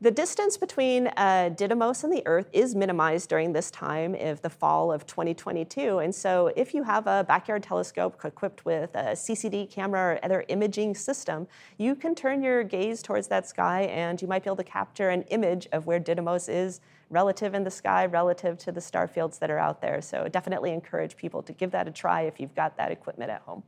the 0.03 0.11
distance 0.11 0.57
between 0.57 1.09
uh, 1.09 1.51
Didymos 1.53 2.05
and 2.05 2.13
the 2.13 2.23
Earth 2.25 2.49
is 2.55 2.75
minimized 2.75 3.29
during 3.29 3.53
this 3.53 3.71
time 3.71 4.15
of 4.15 4.41
the 4.41 4.49
fall 4.49 4.91
of 4.91 5.07
2022. 5.07 5.99
And 5.99 6.15
so, 6.15 6.51
if 6.57 6.73
you 6.73 6.83
have 6.85 7.07
a 7.07 7.23
backyard 7.23 7.63
telescope 7.63 8.19
equipped 8.25 8.65
with 8.65 8.95
a 8.95 9.13
CCD 9.13 9.71
camera 9.71 10.15
or 10.15 10.25
other 10.25 10.47
imaging 10.49 10.95
system, 10.95 11.47
you 11.77 11.95
can 11.95 12.15
turn 12.15 12.43
your 12.43 12.65
gaze 12.65 13.03
towards 13.03 13.29
that 13.29 13.47
sky 13.47 13.83
and 13.83 14.23
you 14.23 14.27
might 14.27 14.43
be 14.43 14.49
able 14.49 14.57
to 14.57 14.65
capture 14.65 15.11
an 15.11 15.23
image 15.25 15.69
of 15.73 15.87
where 15.87 16.01
Didymos 16.01 16.49
is 16.49 16.81
relative 17.11 17.53
in 17.53 17.65
the 17.65 17.71
sky, 17.71 18.07
relative 18.07 18.57
to 18.57 18.73
the 18.73 18.81
star 18.81 19.07
fields 19.07 19.39
that 19.39 19.51
are 19.51 19.59
out 19.59 19.83
there. 19.83 20.01
So, 20.01 20.29
definitely 20.29 20.73
encourage 20.73 21.15
people 21.15 21.43
to 21.43 21.53
give 21.53 21.73
that 21.73 21.87
a 21.87 21.91
try 21.91 22.23
if 22.23 22.41
you've 22.41 22.55
got 22.55 22.79
that 22.79 22.91
equipment 22.91 23.31
at 23.31 23.43
home. 23.43 23.65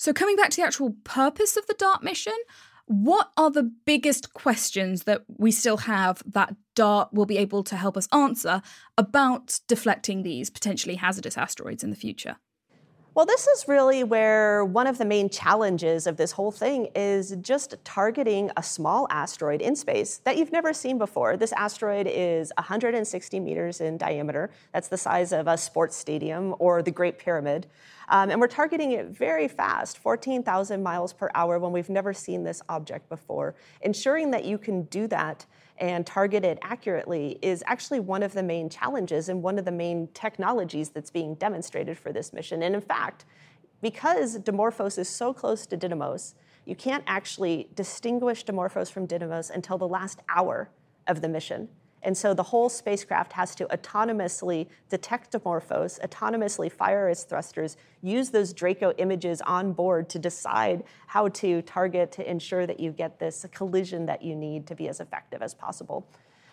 So, 0.00 0.12
coming 0.12 0.34
back 0.34 0.50
to 0.50 0.56
the 0.56 0.66
actual 0.66 0.96
purpose 1.04 1.56
of 1.56 1.66
the 1.66 1.74
DART 1.74 2.02
mission, 2.02 2.32
what 2.90 3.30
are 3.36 3.52
the 3.52 3.62
biggest 3.62 4.34
questions 4.34 5.04
that 5.04 5.22
we 5.38 5.52
still 5.52 5.76
have 5.76 6.24
that 6.26 6.56
DART 6.74 7.14
will 7.14 7.24
be 7.24 7.38
able 7.38 7.62
to 7.62 7.76
help 7.76 7.96
us 7.96 8.08
answer 8.12 8.62
about 8.98 9.60
deflecting 9.68 10.24
these 10.24 10.50
potentially 10.50 10.96
hazardous 10.96 11.38
asteroids 11.38 11.84
in 11.84 11.90
the 11.90 11.96
future? 11.96 12.38
Well, 13.12 13.26
this 13.26 13.48
is 13.48 13.66
really 13.66 14.04
where 14.04 14.64
one 14.64 14.86
of 14.86 14.96
the 14.96 15.04
main 15.04 15.28
challenges 15.28 16.06
of 16.06 16.16
this 16.16 16.30
whole 16.30 16.52
thing 16.52 16.90
is 16.94 17.34
just 17.40 17.74
targeting 17.82 18.52
a 18.56 18.62
small 18.62 19.08
asteroid 19.10 19.60
in 19.60 19.74
space 19.74 20.18
that 20.18 20.38
you've 20.38 20.52
never 20.52 20.72
seen 20.72 20.96
before. 20.96 21.36
This 21.36 21.50
asteroid 21.54 22.06
is 22.08 22.52
160 22.56 23.40
meters 23.40 23.80
in 23.80 23.98
diameter. 23.98 24.50
That's 24.72 24.86
the 24.86 24.96
size 24.96 25.32
of 25.32 25.48
a 25.48 25.58
sports 25.58 25.96
stadium 25.96 26.54
or 26.60 26.82
the 26.82 26.92
Great 26.92 27.18
Pyramid. 27.18 27.66
Um, 28.10 28.30
and 28.30 28.40
we're 28.40 28.46
targeting 28.46 28.92
it 28.92 29.06
very 29.06 29.48
fast, 29.48 29.98
14,000 29.98 30.80
miles 30.80 31.12
per 31.12 31.30
hour, 31.34 31.58
when 31.58 31.72
we've 31.72 31.90
never 31.90 32.14
seen 32.14 32.44
this 32.44 32.62
object 32.68 33.08
before. 33.08 33.56
Ensuring 33.80 34.30
that 34.30 34.44
you 34.44 34.56
can 34.56 34.82
do 34.84 35.08
that 35.08 35.46
and 35.80 36.06
target 36.06 36.44
it 36.44 36.58
accurately 36.62 37.38
is 37.40 37.64
actually 37.66 38.00
one 38.00 38.22
of 38.22 38.34
the 38.34 38.42
main 38.42 38.68
challenges 38.68 39.30
and 39.30 39.42
one 39.42 39.58
of 39.58 39.64
the 39.64 39.72
main 39.72 40.08
technologies 40.12 40.90
that's 40.90 41.10
being 41.10 41.34
demonstrated 41.34 41.98
for 41.98 42.12
this 42.12 42.32
mission. 42.32 42.62
And 42.62 42.74
in 42.74 42.80
fact, 42.82 43.24
because 43.80 44.38
Dimorphos 44.38 44.98
is 44.98 45.08
so 45.08 45.32
close 45.32 45.64
to 45.66 45.78
Didymos, 45.78 46.34
you 46.66 46.76
can't 46.76 47.02
actually 47.06 47.70
distinguish 47.74 48.44
Dimorphos 48.44 48.92
from 48.92 49.08
Didymos 49.08 49.50
until 49.50 49.78
the 49.78 49.88
last 49.88 50.20
hour 50.28 50.70
of 51.06 51.22
the 51.22 51.28
mission. 51.28 51.70
And 52.02 52.16
so 52.16 52.32
the 52.32 52.42
whole 52.42 52.68
spacecraft 52.68 53.32
has 53.34 53.54
to 53.56 53.66
autonomously 53.66 54.68
detect 54.88 55.34
a 55.34 55.40
Dimorphos, 55.40 56.00
autonomously 56.00 56.72
fire 56.72 57.08
its 57.08 57.24
thrusters, 57.24 57.76
use 58.02 58.30
those 58.30 58.52
Draco 58.52 58.92
images 58.98 59.40
on 59.42 59.72
board 59.72 60.08
to 60.10 60.18
decide 60.18 60.84
how 61.06 61.28
to 61.28 61.62
target 61.62 62.12
to 62.12 62.30
ensure 62.30 62.66
that 62.66 62.80
you 62.80 62.90
get 62.90 63.18
this 63.18 63.44
collision 63.52 64.06
that 64.06 64.22
you 64.22 64.34
need 64.34 64.66
to 64.66 64.74
be 64.74 64.88
as 64.88 65.00
effective 65.00 65.42
as 65.42 65.54
possible. 65.54 66.06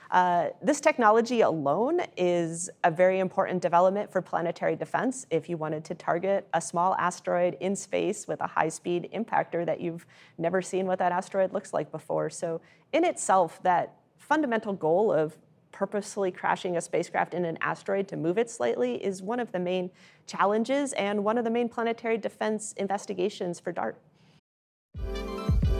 Uh, 0.09 0.47
this 0.61 0.79
technology 0.79 1.41
alone 1.41 2.01
is 2.15 2.69
a 2.83 2.91
very 2.91 3.19
important 3.19 3.61
development 3.61 4.11
for 4.11 4.21
planetary 4.21 4.75
defense. 4.75 5.25
If 5.29 5.49
you 5.49 5.57
wanted 5.57 5.83
to 5.85 5.95
target 5.95 6.47
a 6.53 6.61
small 6.61 6.95
asteroid 6.95 7.57
in 7.59 7.75
space 7.75 8.27
with 8.27 8.39
a 8.41 8.47
high 8.47 8.69
speed 8.69 9.09
impactor 9.13 9.65
that 9.65 9.81
you've 9.81 10.05
never 10.37 10.61
seen 10.61 10.87
what 10.87 10.99
that 10.99 11.11
asteroid 11.11 11.51
looks 11.51 11.73
like 11.73 11.91
before. 11.91 12.29
So, 12.29 12.61
in 12.93 13.03
itself, 13.03 13.61
that 13.63 13.95
fundamental 14.17 14.73
goal 14.73 15.11
of 15.11 15.37
purposely 15.71 16.31
crashing 16.31 16.77
a 16.77 16.81
spacecraft 16.81 17.33
in 17.33 17.45
an 17.45 17.57
asteroid 17.61 18.07
to 18.07 18.17
move 18.17 18.37
it 18.37 18.49
slightly 18.49 19.03
is 19.03 19.21
one 19.21 19.39
of 19.39 19.51
the 19.51 19.59
main 19.59 19.91
challenges 20.25 20.93
and 20.93 21.23
one 21.23 21.37
of 21.37 21.43
the 21.43 21.51
main 21.51 21.69
planetary 21.69 22.17
defense 22.17 22.73
investigations 22.77 23.59
for 23.59 23.71
DART 23.71 23.97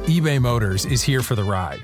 eBay 0.07 0.39
Motors 0.39 0.85
is 0.85 1.03
here 1.03 1.21
for 1.21 1.35
the 1.35 1.43
ride. 1.43 1.83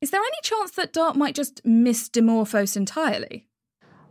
Is 0.00 0.10
there 0.10 0.20
any 0.20 0.38
chance 0.42 0.70
that 0.72 0.92
DART 0.94 1.16
might 1.16 1.34
just 1.34 1.64
miss 1.64 2.08
Dimorphos 2.08 2.76
entirely? 2.76 3.46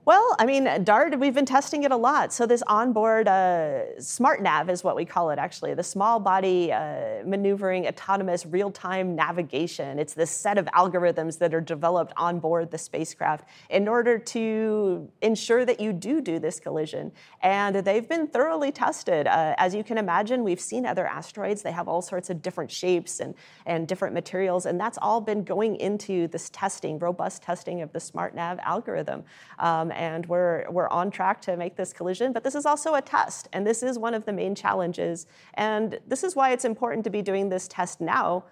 Well, 0.05 0.35
I 0.39 0.45
mean, 0.45 0.83
DART, 0.83 1.19
we've 1.19 1.35
been 1.35 1.45
testing 1.45 1.83
it 1.83 1.91
a 1.91 1.95
lot. 1.95 2.33
So 2.33 2.47
this 2.47 2.63
onboard 2.65 3.27
uh, 3.27 4.01
smart 4.01 4.41
nav 4.41 4.69
is 4.69 4.83
what 4.83 4.95
we 4.95 5.05
call 5.05 5.29
it, 5.29 5.37
actually, 5.37 5.75
the 5.75 5.83
small 5.83 6.19
body 6.19 6.71
uh, 6.71 7.23
maneuvering 7.25 7.85
autonomous 7.85 8.45
real-time 8.45 9.15
navigation. 9.15 9.99
It's 9.99 10.15
this 10.15 10.31
set 10.31 10.57
of 10.57 10.65
algorithms 10.67 11.37
that 11.39 11.53
are 11.53 11.61
developed 11.61 12.13
on 12.17 12.39
board 12.39 12.71
the 12.71 12.77
spacecraft 12.77 13.47
in 13.69 13.87
order 13.87 14.17
to 14.17 15.07
ensure 15.21 15.63
that 15.65 15.79
you 15.79 15.93
do 15.93 16.21
do 16.21 16.39
this 16.39 16.59
collision. 16.59 17.11
And 17.43 17.75
they've 17.75 18.07
been 18.07 18.27
thoroughly 18.27 18.71
tested. 18.71 19.27
Uh, 19.27 19.53
as 19.57 19.75
you 19.75 19.83
can 19.83 19.99
imagine, 19.99 20.43
we've 20.43 20.61
seen 20.61 20.87
other 20.87 21.05
asteroids. 21.05 21.61
They 21.61 21.71
have 21.71 21.87
all 21.87 22.01
sorts 22.01 22.31
of 22.31 22.41
different 22.41 22.71
shapes 22.71 23.19
and, 23.19 23.35
and 23.67 23.87
different 23.87 24.15
materials, 24.15 24.65
and 24.65 24.79
that's 24.79 24.97
all 25.01 25.21
been 25.21 25.43
going 25.43 25.75
into 25.75 26.27
this 26.29 26.49
testing, 26.49 26.97
robust 26.97 27.43
testing 27.43 27.81
of 27.81 27.91
the 27.91 27.99
smart 27.99 28.33
nav 28.33 28.59
algorithm. 28.63 29.23
Um, 29.59 29.88
Um, 29.89 29.97
and 29.97 30.25
we're, 30.27 30.69
we're 30.69 30.89
on 30.89 31.11
track 31.11 31.41
to 31.43 31.57
make 31.57 31.75
this 31.75 31.93
collision. 31.93 32.33
But 32.33 32.43
this 32.43 32.55
is 32.55 32.65
also 32.65 32.95
a 32.95 33.01
test, 33.01 33.47
and 33.53 33.65
this 33.65 33.83
is 33.83 33.97
one 33.97 34.13
of 34.13 34.25
the 34.25 34.33
main 34.33 34.55
challenges. 34.55 35.25
And 35.55 35.99
this 36.07 36.23
is 36.23 36.35
why 36.35 36.51
it's 36.51 36.65
important 36.65 37.03
to 37.05 37.09
be 37.09 37.21
doing 37.21 37.49
this 37.49 37.67
test 37.67 38.01
now 38.01 38.43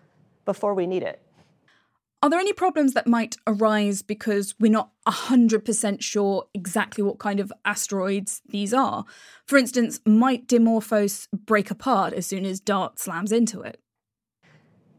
before 0.46 0.74
we 0.74 0.88
need 0.88 1.04
it. 1.04 1.22
Are 2.24 2.32
there 2.32 2.40
any 2.40 2.54
problems 2.54 2.94
that 2.94 3.06
might 3.06 3.38
arise 3.46 4.02
because 4.02 4.56
we're 4.60 4.72
not 4.72 4.90
100% 5.08 6.02
sure 6.02 6.46
exactly 6.54 7.04
what 7.04 7.20
kind 7.20 7.40
of 7.40 7.54
asteroids 7.64 8.42
these 8.50 8.74
are? 8.74 9.06
For 9.46 9.58
instance, 9.58 10.00
might 10.06 10.48
Dimorphos 10.48 11.28
break 11.32 11.70
apart 11.70 12.14
as 12.14 12.26
soon 12.26 12.44
as 12.44 12.60
DART 12.60 13.00
slams 13.00 13.32
into 13.32 13.62
it? 13.62 13.80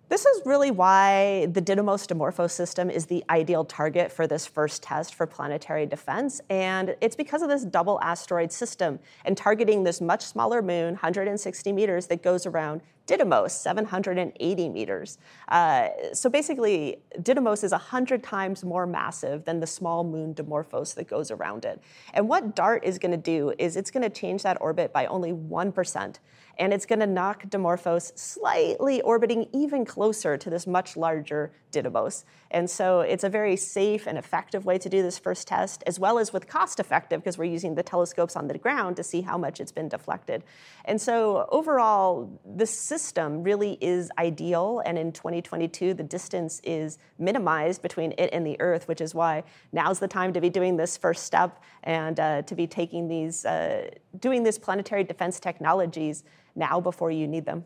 This 0.08 0.24
is 0.24 0.40
really 0.46 0.70
why 0.70 1.48
the 1.52 1.60
Didymos 1.60 2.06
Dimorphos 2.06 2.52
system 2.52 2.88
is 2.88 3.04
the 3.04 3.22
ideal 3.28 3.62
target 3.62 4.10
for 4.10 4.26
this 4.26 4.46
first 4.46 4.82
test 4.82 5.14
for 5.14 5.26
planetary 5.26 5.84
defense. 5.84 6.40
And 6.48 6.96
it's 7.02 7.14
because 7.14 7.42
of 7.42 7.50
this 7.50 7.62
double 7.66 8.00
asteroid 8.00 8.50
system 8.50 9.00
and 9.26 9.36
targeting 9.36 9.84
this 9.84 10.00
much 10.00 10.24
smaller 10.24 10.62
moon, 10.62 10.94
160 10.94 11.72
meters, 11.74 12.06
that 12.06 12.22
goes 12.22 12.46
around 12.46 12.80
Didymos, 13.06 13.50
780 13.50 14.68
meters. 14.70 15.18
Uh, 15.48 15.88
so 16.14 16.30
basically, 16.30 17.02
Didymos 17.20 17.62
is 17.62 17.72
100 17.72 18.22
times 18.22 18.64
more 18.64 18.86
massive 18.86 19.44
than 19.44 19.60
the 19.60 19.66
small 19.66 20.04
moon 20.04 20.34
Dimorphos 20.34 20.94
that 20.94 21.08
goes 21.08 21.30
around 21.30 21.66
it. 21.66 21.82
And 22.14 22.28
what 22.28 22.54
DART 22.54 22.82
is 22.84 22.98
going 22.98 23.12
to 23.12 23.16
do 23.18 23.52
is 23.58 23.76
it's 23.76 23.90
going 23.90 24.02
to 24.02 24.10
change 24.10 24.42
that 24.42 24.58
orbit 24.60 24.92
by 24.92 25.06
only 25.06 25.32
1% 25.32 26.16
and 26.58 26.72
it's 26.72 26.86
going 26.86 27.00
to 27.00 27.06
knock 27.06 27.44
Dimorphos 27.44 28.18
slightly 28.18 29.00
orbiting 29.02 29.48
even 29.52 29.84
closer 29.84 30.36
to 30.36 30.50
this 30.50 30.66
much 30.66 30.96
larger 30.96 31.52
Didymos. 31.72 32.24
And 32.50 32.68
so 32.70 33.00
it's 33.00 33.24
a 33.24 33.28
very 33.28 33.56
safe 33.56 34.06
and 34.06 34.16
effective 34.16 34.64
way 34.64 34.78
to 34.78 34.88
do 34.88 35.02
this 35.02 35.18
first 35.18 35.48
test, 35.48 35.84
as 35.86 35.98
well 35.98 36.18
as 36.18 36.32
with 36.32 36.48
cost 36.48 36.80
effective, 36.80 37.20
because 37.20 37.36
we're 37.36 37.50
using 37.50 37.74
the 37.74 37.82
telescopes 37.82 38.36
on 38.36 38.48
the 38.48 38.56
ground 38.58 38.96
to 38.96 39.04
see 39.04 39.20
how 39.20 39.36
much 39.36 39.60
it's 39.60 39.72
been 39.72 39.88
deflected. 39.88 40.44
And 40.86 41.00
so 41.00 41.46
overall, 41.52 42.40
the 42.56 42.66
system 42.66 43.42
really 43.42 43.76
is 43.80 44.10
ideal. 44.18 44.82
And 44.86 44.98
in 44.98 45.12
2022, 45.12 45.94
the 45.94 46.02
distance 46.02 46.60
is 46.64 46.98
minimized 47.18 47.82
between 47.82 48.12
it 48.16 48.30
and 48.32 48.46
the 48.46 48.58
Earth, 48.60 48.88
which 48.88 49.00
is 49.00 49.14
why 49.14 49.44
now's 49.72 49.98
the 49.98 50.08
time 50.08 50.32
to 50.32 50.40
be 50.40 50.48
doing 50.48 50.76
this 50.76 50.96
first 50.96 51.24
step 51.24 51.62
and 51.82 52.18
uh, 52.18 52.42
to 52.42 52.54
be 52.54 52.66
taking 52.66 53.08
these, 53.08 53.44
uh, 53.44 53.90
doing 54.18 54.42
these 54.42 54.58
planetary 54.58 55.04
defense 55.04 55.38
technologies 55.38 56.24
now 56.56 56.80
before 56.80 57.10
you 57.10 57.28
need 57.28 57.44
them. 57.44 57.64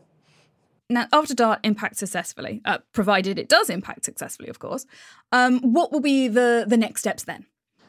Now, 0.89 1.07
after 1.13 1.33
DART 1.33 1.59
impacts 1.63 1.99
successfully, 1.99 2.61
uh, 2.65 2.79
provided 2.91 3.39
it 3.39 3.49
does 3.49 3.69
impact 3.69 4.05
successfully, 4.05 4.49
of 4.49 4.59
course, 4.59 4.85
um, 5.31 5.59
what 5.59 5.91
will 5.91 6.01
be 6.01 6.27
the, 6.27 6.65
the 6.67 6.77
next 6.77 7.01
steps 7.01 7.23
then? 7.23 7.45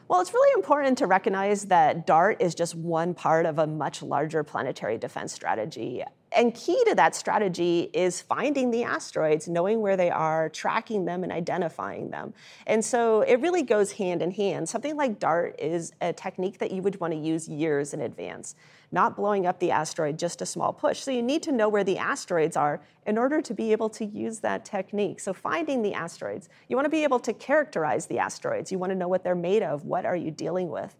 Well, 0.07 0.21
it's 0.21 0.33
really 0.33 0.53
important 0.55 0.99
to 0.99 1.07
recognize 1.07 1.65
that 1.65 2.05
DART 2.05 2.39
is 2.39 2.53
just 2.53 2.75
one 2.75 3.15
part 3.15 3.45
of 3.45 3.57
a 3.57 3.65
much 3.65 4.03
larger 4.03 4.43
planetary 4.43 4.97
defense 4.97 5.33
strategy. 5.33 6.03
And 6.35 6.53
key 6.53 6.81
to 6.87 6.95
that 6.95 7.15
strategy 7.15 7.89
is 7.93 8.21
finding 8.21 8.69
the 8.69 8.83
asteroids, 8.83 9.47
knowing 9.47 9.79
where 9.79 9.95
they 9.95 10.11
are, 10.11 10.49
tracking 10.49 11.05
them, 11.05 11.23
and 11.23 11.31
identifying 11.31 12.09
them. 12.09 12.33
And 12.67 12.83
so 12.83 13.21
it 13.21 13.39
really 13.39 13.63
goes 13.63 13.93
hand 13.93 14.21
in 14.21 14.31
hand. 14.31 14.67
Something 14.67 14.97
like 14.97 15.17
DART 15.17 15.55
is 15.59 15.93
a 16.01 16.11
technique 16.11 16.57
that 16.59 16.71
you 16.71 16.81
would 16.81 16.99
want 16.99 17.13
to 17.13 17.19
use 17.19 17.47
years 17.47 17.93
in 17.93 18.01
advance, 18.01 18.55
not 18.91 19.15
blowing 19.15 19.47
up 19.47 19.59
the 19.59 19.71
asteroid, 19.71 20.19
just 20.19 20.41
a 20.41 20.45
small 20.45 20.73
push. 20.73 20.99
So 20.99 21.11
you 21.11 21.23
need 21.23 21.41
to 21.43 21.53
know 21.53 21.69
where 21.69 21.85
the 21.85 21.97
asteroids 21.97 22.57
are 22.57 22.81
in 23.05 23.17
order 23.17 23.41
to 23.41 23.53
be 23.53 23.71
able 23.71 23.89
to 23.91 24.03
use 24.03 24.39
that 24.39 24.65
technique. 24.65 25.21
So 25.21 25.31
finding 25.31 25.81
the 25.81 25.93
asteroids, 25.93 26.49
you 26.67 26.75
want 26.75 26.85
to 26.85 26.89
be 26.89 27.03
able 27.03 27.19
to 27.19 27.31
characterize 27.31 28.07
the 28.07 28.19
asteroids. 28.19 28.73
You 28.73 28.77
want 28.77 28.91
to 28.91 28.95
know 28.95 29.07
what 29.07 29.23
they're 29.23 29.35
made 29.35 29.63
of, 29.63 29.85
what 29.85 30.05
are 30.05 30.17
you 30.17 30.31
dealing 30.31 30.69
with. 30.69 30.95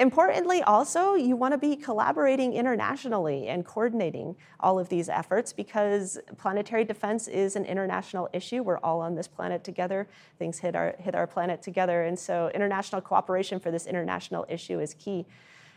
Importantly, 0.00 0.62
also, 0.62 1.14
you 1.14 1.36
want 1.36 1.52
to 1.52 1.58
be 1.58 1.76
collaborating 1.76 2.54
internationally 2.54 3.48
and 3.48 3.66
coordinating 3.66 4.34
all 4.58 4.78
of 4.78 4.88
these 4.88 5.10
efforts 5.10 5.52
because 5.52 6.18
planetary 6.38 6.86
defense 6.86 7.28
is 7.28 7.54
an 7.54 7.66
international 7.66 8.26
issue. 8.32 8.62
We're 8.62 8.78
all 8.78 9.02
on 9.02 9.14
this 9.14 9.28
planet 9.28 9.62
together. 9.62 10.08
Things 10.38 10.58
hit 10.58 10.74
our, 10.74 10.94
hit 10.98 11.14
our 11.14 11.26
planet 11.26 11.60
together. 11.60 12.04
And 12.04 12.18
so, 12.18 12.50
international 12.54 13.02
cooperation 13.02 13.60
for 13.60 13.70
this 13.70 13.86
international 13.86 14.46
issue 14.48 14.80
is 14.80 14.94
key. 14.94 15.26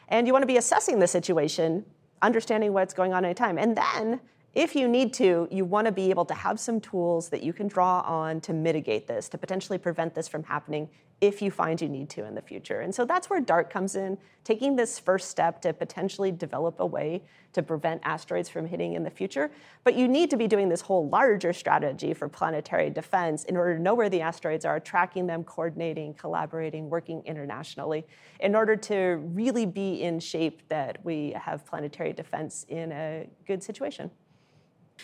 And 0.08 0.26
you 0.26 0.32
want 0.32 0.44
to 0.44 0.48
be 0.48 0.56
assessing 0.56 1.00
the 1.00 1.08
situation, 1.08 1.84
understanding 2.22 2.72
what's 2.72 2.94
going 2.94 3.14
on 3.14 3.26
at 3.26 3.32
a 3.32 3.34
time. 3.34 3.58
And 3.58 3.76
then 3.76 4.22
if 4.54 4.76
you 4.76 4.88
need 4.88 5.14
to, 5.14 5.48
you 5.50 5.66
want 5.66 5.86
to 5.86 5.92
be 5.92 6.12
able 6.12 6.26
to 6.26 6.34
have 6.34 6.60
some 6.60 6.80
tools 6.80 7.30
that 7.30 7.42
you 7.42 7.54
can 7.54 7.68
draw 7.68 8.02
on 8.02 8.40
to 8.42 8.54
mitigate 8.54 9.08
this, 9.08 9.28
to 9.30 9.38
potentially 9.38 9.80
prevent 9.80 10.14
this 10.14 10.28
from 10.28 10.44
happening 10.44 10.90
if 11.22 11.42
you 11.42 11.50
find 11.50 11.82
you 11.82 11.88
need 11.88 12.10
to 12.10 12.26
in 12.26 12.36
the 12.36 12.42
future. 12.42 12.82
And 12.82 12.94
so 12.94 13.06
that's 13.06 13.30
where 13.30 13.40
DART 13.40 13.70
comes 13.70 13.96
in, 13.96 14.18
taking 14.44 14.76
this 14.76 15.00
first 15.00 15.30
step 15.30 15.62
to 15.62 15.74
potentially 15.74 16.32
develop 16.32 16.80
a 16.80 16.86
way 16.86 17.24
to 17.54 17.64
prevent 17.64 18.02
asteroids 18.04 18.50
from 18.50 18.68
hitting 18.68 18.94
in 18.94 19.04
the 19.04 19.10
future. 19.10 19.50
But 19.84 19.96
you 19.96 20.08
need 20.08 20.30
to 20.32 20.38
be 20.38 20.48
doing 20.48 20.70
this 20.70 20.82
whole 20.82 21.08
larger 21.08 21.54
strategy 21.54 22.14
for 22.14 22.28
planetary 22.28 22.90
defense 22.90 23.46
in 23.46 23.56
order 23.56 23.78
to 23.78 23.82
know 23.82 23.96
where 23.96 24.10
the 24.10 24.22
asteroids 24.22 24.66
are, 24.66 24.80
tracking 24.80 25.26
them, 25.26 25.44
coordinating, 25.44 26.14
collaborating, 26.14 26.90
working 26.90 27.24
internationally, 27.26 28.06
in 28.40 28.54
order 28.54 28.76
to 28.76 29.22
really 29.34 29.66
be 29.66 30.02
in 30.02 30.20
shape 30.20 30.68
that 30.68 30.98
we 31.06 31.32
have 31.32 31.66
planetary 31.66 32.12
defense 32.12 32.66
in 32.70 32.92
a 32.92 33.28
good 33.48 33.64
situation. 33.64 34.12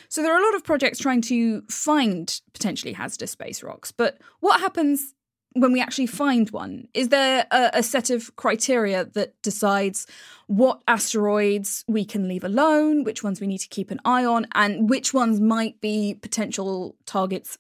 So 0.07 0.21
there 0.21 0.33
are 0.33 0.39
a 0.39 0.45
lot 0.45 0.55
of 0.55 0.63
projects 0.63 0.99
trying 0.99 1.21
to 1.23 1.61
find 1.69 2.39
potentially 2.53 2.93
hazardous 2.93 3.31
space 3.31 3.61
rocks, 3.61 3.91
but 3.91 4.17
what 4.39 4.59
happens 4.61 5.13
when 5.53 5.71
we 5.71 5.81
actually 5.81 6.05
find 6.05 6.49
one? 6.51 6.87
Is 6.93 7.09
there 7.09 7.45
a, 7.51 7.71
a, 7.73 7.83
set 7.83 8.09
of 8.09 8.35
criteria 8.35 9.05
that 9.05 9.41
decides 9.41 10.05
what 10.47 10.81
asteroids 10.87 11.83
we 11.87 12.05
can 12.05 12.27
leave 12.27 12.43
alone, 12.43 13.03
which 13.03 13.23
ones 13.23 13.41
we 13.41 13.47
need 13.47 13.57
to 13.59 13.67
keep 13.67 13.89
an 13.91 13.99
eye 14.05 14.25
on, 14.25 14.47
and 14.53 14.89
which 14.89 15.13
ones 15.13 15.39
might 15.39 15.81
be 15.81 16.15
potential 16.21 16.95
targets? 17.05 17.57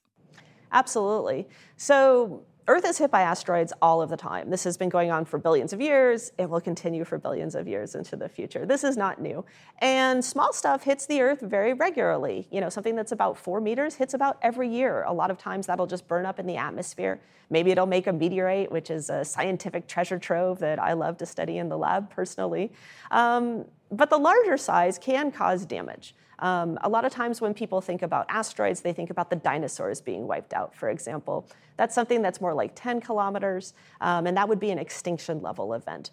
Absolutely. 0.71 1.47
So 1.77 2.43
Earth 2.69 2.85
is 2.85 2.99
hit 2.99 3.09
by 3.09 3.21
asteroids 3.21 3.73
all 3.81 3.99
of 3.99 4.11
the 4.11 4.15
time. 4.15 4.51
This 4.51 4.63
has 4.63 4.77
been 4.77 4.89
going 4.89 5.09
on 5.09 5.25
for 5.25 5.39
billions 5.39 5.73
of 5.73 5.81
years. 5.81 6.31
It 6.37 6.47
will 6.47 6.61
continue 6.61 7.03
for 7.03 7.17
billions 7.17 7.55
of 7.55 7.67
years 7.67 7.95
into 7.95 8.15
the 8.15 8.29
future. 8.29 8.63
This 8.63 8.83
is 8.83 8.95
not 8.95 9.19
new. 9.19 9.43
And 9.79 10.23
small 10.23 10.53
stuff 10.53 10.83
hits 10.83 11.07
the 11.07 11.19
Earth 11.19 11.41
very 11.41 11.73
regularly. 11.73 12.47
You 12.51 12.61
know, 12.61 12.69
something 12.69 12.95
that's 12.95 13.11
about 13.11 13.39
four 13.39 13.59
meters 13.59 13.95
hits 13.95 14.13
about 14.13 14.37
every 14.43 14.69
year. 14.69 15.01
A 15.05 15.11
lot 15.11 15.31
of 15.31 15.39
times 15.39 15.65
that'll 15.65 15.87
just 15.87 16.07
burn 16.07 16.27
up 16.27 16.37
in 16.37 16.45
the 16.45 16.57
atmosphere. 16.57 17.19
Maybe 17.49 17.71
it'll 17.71 17.87
make 17.87 18.05
a 18.05 18.13
meteorite, 18.13 18.71
which 18.71 18.91
is 18.91 19.09
a 19.09 19.25
scientific 19.25 19.87
treasure 19.87 20.19
trove 20.19 20.59
that 20.59 20.77
I 20.77 20.93
love 20.93 21.17
to 21.17 21.25
study 21.25 21.57
in 21.57 21.69
the 21.69 21.77
lab 21.77 22.11
personally. 22.11 22.71
Um, 23.09 23.65
but 23.91 24.09
the 24.09 24.17
larger 24.17 24.57
size 24.57 24.97
can 24.97 25.31
cause 25.31 25.65
damage. 25.65 26.15
Um, 26.39 26.77
a 26.81 26.89
lot 26.89 27.05
of 27.05 27.11
times 27.11 27.41
when 27.41 27.53
people 27.53 27.81
think 27.81 28.01
about 28.01 28.25
asteroids, 28.29 28.81
they 28.81 28.93
think 28.93 29.09
about 29.09 29.29
the 29.29 29.35
dinosaurs 29.35 29.99
being 29.99 30.25
wiped 30.25 30.53
out, 30.53 30.73
for 30.73 30.89
example. 30.89 31.47
That's 31.75 31.93
something 31.93 32.21
that's 32.21 32.39
more 32.39 32.53
like 32.53 32.71
10 32.75 33.01
kilometers, 33.01 33.73
um, 34.01 34.25
and 34.25 34.37
that 34.37 34.47
would 34.47 34.59
be 34.59 34.71
an 34.71 34.79
extinction 34.79 35.41
level 35.41 35.73
event. 35.73 36.11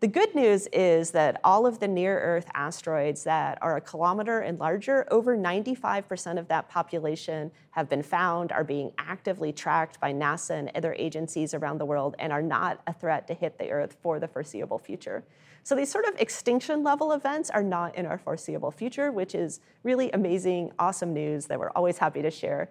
The 0.00 0.06
good 0.06 0.32
news 0.32 0.68
is 0.72 1.10
that 1.10 1.40
all 1.42 1.66
of 1.66 1.80
the 1.80 1.88
near 1.88 2.20
Earth 2.20 2.48
asteroids 2.54 3.24
that 3.24 3.58
are 3.60 3.76
a 3.76 3.80
kilometer 3.80 4.38
and 4.38 4.56
larger, 4.56 5.04
over 5.10 5.36
95% 5.36 6.38
of 6.38 6.46
that 6.46 6.68
population 6.68 7.50
have 7.72 7.88
been 7.88 8.04
found, 8.04 8.52
are 8.52 8.62
being 8.62 8.92
actively 8.96 9.52
tracked 9.52 9.98
by 9.98 10.12
NASA 10.12 10.50
and 10.50 10.70
other 10.76 10.94
agencies 10.96 11.52
around 11.52 11.78
the 11.78 11.84
world, 11.84 12.14
and 12.20 12.32
are 12.32 12.42
not 12.42 12.80
a 12.86 12.92
threat 12.92 13.26
to 13.26 13.34
hit 13.34 13.58
the 13.58 13.70
Earth 13.70 13.96
for 14.00 14.20
the 14.20 14.28
foreseeable 14.28 14.78
future. 14.78 15.24
So 15.64 15.74
these 15.74 15.90
sort 15.90 16.06
of 16.06 16.14
extinction 16.18 16.82
level 16.82 17.12
events 17.12 17.50
are 17.50 17.62
not 17.62 17.94
in 17.94 18.06
our 18.06 18.18
foreseeable 18.18 18.70
future, 18.70 19.12
which 19.12 19.34
is 19.34 19.60
really 19.82 20.10
amazing, 20.12 20.72
awesome 20.78 21.12
news 21.12 21.46
that 21.46 21.58
we're 21.58 21.70
always 21.70 21.98
happy 21.98 22.22
to 22.22 22.30
share. 22.30 22.70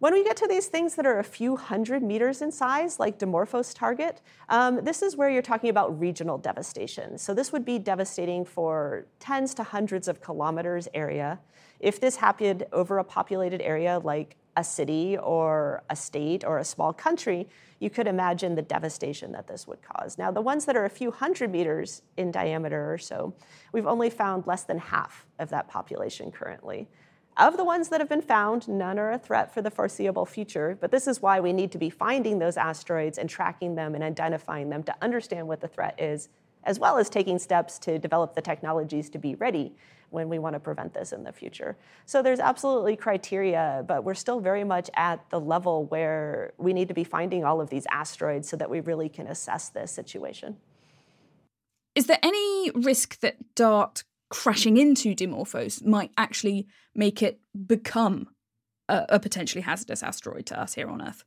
When 0.00 0.14
we 0.14 0.24
get 0.24 0.38
to 0.38 0.46
these 0.48 0.66
things 0.66 0.94
that 0.94 1.04
are 1.04 1.18
a 1.18 1.24
few 1.24 1.56
hundred 1.56 2.02
meters 2.02 2.40
in 2.40 2.50
size, 2.50 2.98
like 2.98 3.18
Dimorphos 3.18 3.74
target, 3.74 4.22
um, 4.48 4.82
this 4.82 5.02
is 5.02 5.14
where 5.14 5.28
you're 5.28 5.42
talking 5.42 5.68
about 5.68 6.00
regional 6.00 6.38
devastation. 6.38 7.18
So 7.18 7.34
this 7.34 7.52
would 7.52 7.66
be 7.66 7.78
devastating 7.78 8.46
for 8.46 9.04
tens 9.18 9.52
to 9.54 9.62
hundreds 9.62 10.08
of 10.08 10.22
kilometers 10.22 10.88
area. 10.94 11.38
If 11.80 12.00
this 12.00 12.16
happened 12.16 12.64
over 12.72 12.96
a 12.96 13.04
populated 13.04 13.60
area 13.60 13.98
like 14.02 14.36
a 14.56 14.64
city 14.64 15.18
or 15.18 15.82
a 15.90 15.96
state 15.96 16.44
or 16.44 16.58
a 16.58 16.64
small 16.64 16.94
country, 16.94 17.46
you 17.80 17.88
could 17.90 18.06
imagine 18.06 18.54
the 18.54 18.62
devastation 18.62 19.32
that 19.32 19.48
this 19.48 19.66
would 19.66 19.80
cause. 19.82 20.18
Now, 20.18 20.30
the 20.30 20.42
ones 20.42 20.66
that 20.66 20.76
are 20.76 20.84
a 20.84 20.90
few 20.90 21.10
hundred 21.10 21.50
meters 21.50 22.02
in 22.16 22.30
diameter 22.30 22.92
or 22.92 22.98
so, 22.98 23.34
we've 23.72 23.86
only 23.86 24.10
found 24.10 24.46
less 24.46 24.64
than 24.64 24.78
half 24.78 25.26
of 25.38 25.48
that 25.48 25.66
population 25.66 26.30
currently. 26.30 26.88
Of 27.38 27.56
the 27.56 27.64
ones 27.64 27.88
that 27.88 28.00
have 28.00 28.08
been 28.08 28.20
found, 28.20 28.68
none 28.68 28.98
are 28.98 29.12
a 29.12 29.18
threat 29.18 29.52
for 29.54 29.62
the 29.62 29.70
foreseeable 29.70 30.26
future, 30.26 30.76
but 30.78 30.90
this 30.90 31.06
is 31.06 31.22
why 31.22 31.40
we 31.40 31.54
need 31.54 31.72
to 31.72 31.78
be 31.78 31.88
finding 31.88 32.38
those 32.38 32.58
asteroids 32.58 33.16
and 33.16 33.30
tracking 33.30 33.74
them 33.74 33.94
and 33.94 34.04
identifying 34.04 34.68
them 34.68 34.82
to 34.82 34.94
understand 35.00 35.48
what 35.48 35.62
the 35.62 35.68
threat 35.68 35.98
is, 35.98 36.28
as 36.64 36.78
well 36.78 36.98
as 36.98 37.08
taking 37.08 37.38
steps 37.38 37.78
to 37.78 37.98
develop 37.98 38.34
the 38.34 38.42
technologies 38.42 39.08
to 39.08 39.18
be 39.18 39.36
ready 39.36 39.72
when 40.10 40.28
we 40.28 40.38
want 40.38 40.54
to 40.54 40.60
prevent 40.60 40.94
this 40.94 41.12
in 41.12 41.24
the 41.24 41.32
future. 41.32 41.76
So 42.06 42.22
there's 42.22 42.40
absolutely 42.40 42.96
criteria, 42.96 43.84
but 43.86 44.04
we're 44.04 44.14
still 44.14 44.40
very 44.40 44.64
much 44.64 44.90
at 44.94 45.28
the 45.30 45.40
level 45.40 45.84
where 45.86 46.52
we 46.58 46.72
need 46.72 46.88
to 46.88 46.94
be 46.94 47.04
finding 47.04 47.44
all 47.44 47.60
of 47.60 47.70
these 47.70 47.86
asteroids 47.90 48.48
so 48.48 48.56
that 48.56 48.70
we 48.70 48.80
really 48.80 49.08
can 49.08 49.26
assess 49.26 49.68
this 49.68 49.92
situation. 49.92 50.56
Is 51.94 52.06
there 52.06 52.18
any 52.22 52.70
risk 52.70 53.20
that 53.20 53.36
DART 53.54 54.04
crashing 54.30 54.76
into 54.76 55.14
Dimorphos 55.14 55.84
might 55.84 56.12
actually 56.16 56.66
make 56.94 57.22
it 57.22 57.40
become 57.66 58.28
a, 58.88 59.06
a 59.10 59.20
potentially 59.20 59.62
hazardous 59.62 60.02
asteroid 60.02 60.46
to 60.46 60.60
us 60.60 60.74
here 60.74 60.88
on 60.88 61.02
Earth? 61.02 61.24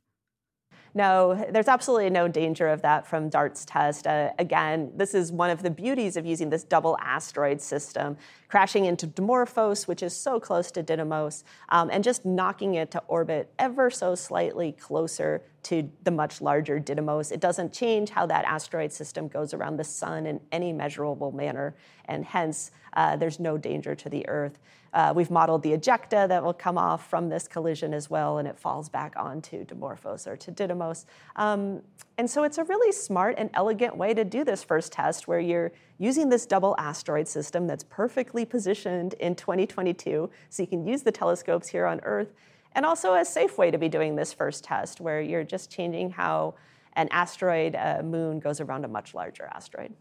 No, 0.96 1.34
there's 1.50 1.66
absolutely 1.66 2.10
no 2.10 2.28
danger 2.28 2.68
of 2.68 2.82
that 2.82 3.04
from 3.04 3.28
DART's 3.28 3.64
test. 3.64 4.06
Uh, 4.06 4.30
again, 4.38 4.92
this 4.94 5.12
is 5.12 5.32
one 5.32 5.50
of 5.50 5.62
the 5.62 5.70
beauties 5.70 6.16
of 6.16 6.24
using 6.24 6.50
this 6.50 6.62
double 6.62 6.96
asteroid 7.00 7.60
system, 7.60 8.16
crashing 8.54 8.84
into 8.84 9.04
Dimorphos, 9.08 9.88
which 9.88 10.00
is 10.00 10.14
so 10.16 10.38
close 10.38 10.70
to 10.70 10.80
Didymos, 10.80 11.42
um, 11.70 11.90
and 11.90 12.04
just 12.04 12.24
knocking 12.24 12.74
it 12.74 12.88
to 12.92 13.02
orbit 13.08 13.52
ever 13.58 13.90
so 13.90 14.14
slightly 14.14 14.70
closer 14.70 15.42
to 15.64 15.90
the 16.04 16.12
much 16.12 16.40
larger 16.40 16.78
Didymos. 16.78 17.32
It 17.32 17.40
doesn't 17.40 17.72
change 17.72 18.10
how 18.10 18.26
that 18.26 18.44
asteroid 18.44 18.92
system 18.92 19.26
goes 19.26 19.54
around 19.54 19.76
the 19.76 19.82
sun 19.82 20.24
in 20.24 20.38
any 20.52 20.72
measurable 20.72 21.32
manner, 21.32 21.74
and 22.04 22.24
hence 22.24 22.70
uh, 22.92 23.16
there's 23.16 23.40
no 23.40 23.58
danger 23.58 23.96
to 23.96 24.08
the 24.08 24.24
Earth. 24.28 24.60
Uh, 24.92 25.12
we've 25.14 25.32
modeled 25.32 25.64
the 25.64 25.72
ejecta 25.72 26.28
that 26.28 26.44
will 26.44 26.54
come 26.54 26.78
off 26.78 27.10
from 27.10 27.28
this 27.28 27.48
collision 27.48 27.92
as 27.92 28.08
well, 28.08 28.38
and 28.38 28.46
it 28.46 28.56
falls 28.56 28.88
back 28.88 29.14
onto 29.16 29.64
Dimorphos 29.64 30.28
or 30.28 30.36
to 30.36 30.52
Didymos. 30.52 31.06
Um, 31.34 31.82
and 32.16 32.30
so 32.30 32.44
it's 32.44 32.58
a 32.58 32.64
really 32.64 32.92
smart 32.92 33.34
and 33.36 33.50
elegant 33.54 33.96
way 33.96 34.14
to 34.14 34.24
do 34.24 34.44
this 34.44 34.62
first 34.62 34.92
test 34.92 35.26
where 35.26 35.40
you're 35.40 35.72
using 35.98 36.28
this 36.28 36.46
double 36.46 36.76
asteroid 36.78 37.26
system 37.26 37.66
that's 37.66 37.82
perfectly 37.82 38.43
positioned 38.44 39.14
in 39.14 39.34
2022, 39.34 40.30
so 40.48 40.62
you 40.62 40.66
can 40.66 40.86
use 40.86 41.02
the 41.02 41.12
telescopes 41.12 41.68
here 41.68 41.86
on 41.86 42.00
Earth 42.00 42.32
and 42.74 42.84
also 42.84 43.14
a 43.14 43.24
safe 43.24 43.56
way 43.56 43.70
to 43.70 43.78
be 43.78 43.88
doing 43.88 44.16
this 44.16 44.32
first 44.32 44.64
test 44.64 45.00
where 45.00 45.20
you're 45.20 45.44
just 45.44 45.70
changing 45.70 46.10
how 46.10 46.54
an 46.94 47.08
asteroid 47.10 47.74
uh, 47.74 48.02
moon 48.04 48.40
goes 48.40 48.60
around 48.60 48.84
a 48.84 48.88
much 48.88 49.14
larger 49.14 49.48
asteroid. 49.52 49.94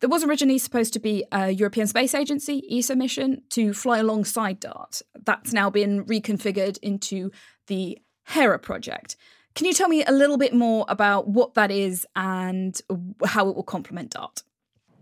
There 0.00 0.08
was 0.08 0.24
originally 0.24 0.58
supposed 0.58 0.92
to 0.92 0.98
be 0.98 1.24
a 1.32 1.50
European 1.50 1.86
Space 1.86 2.14
Agency 2.14 2.62
ESA 2.70 2.96
mission 2.96 3.42
to 3.50 3.74
fly 3.74 3.98
alongside 3.98 4.60
DART. 4.60 5.02
That's 5.24 5.52
now 5.52 5.70
been 5.70 6.04
reconfigured 6.04 6.78
into 6.82 7.30
the 7.66 7.98
Hera 8.24 8.58
project. 8.58 9.16
Can 9.54 9.66
you 9.66 9.72
tell 9.72 9.88
me 9.88 10.04
a 10.04 10.12
little 10.12 10.36
bit 10.36 10.54
more 10.54 10.84
about 10.88 11.28
what 11.28 11.54
that 11.54 11.70
is 11.70 12.06
and 12.14 12.80
how 13.24 13.48
it 13.48 13.56
will 13.56 13.62
complement 13.62 14.10
DART? 14.10 14.42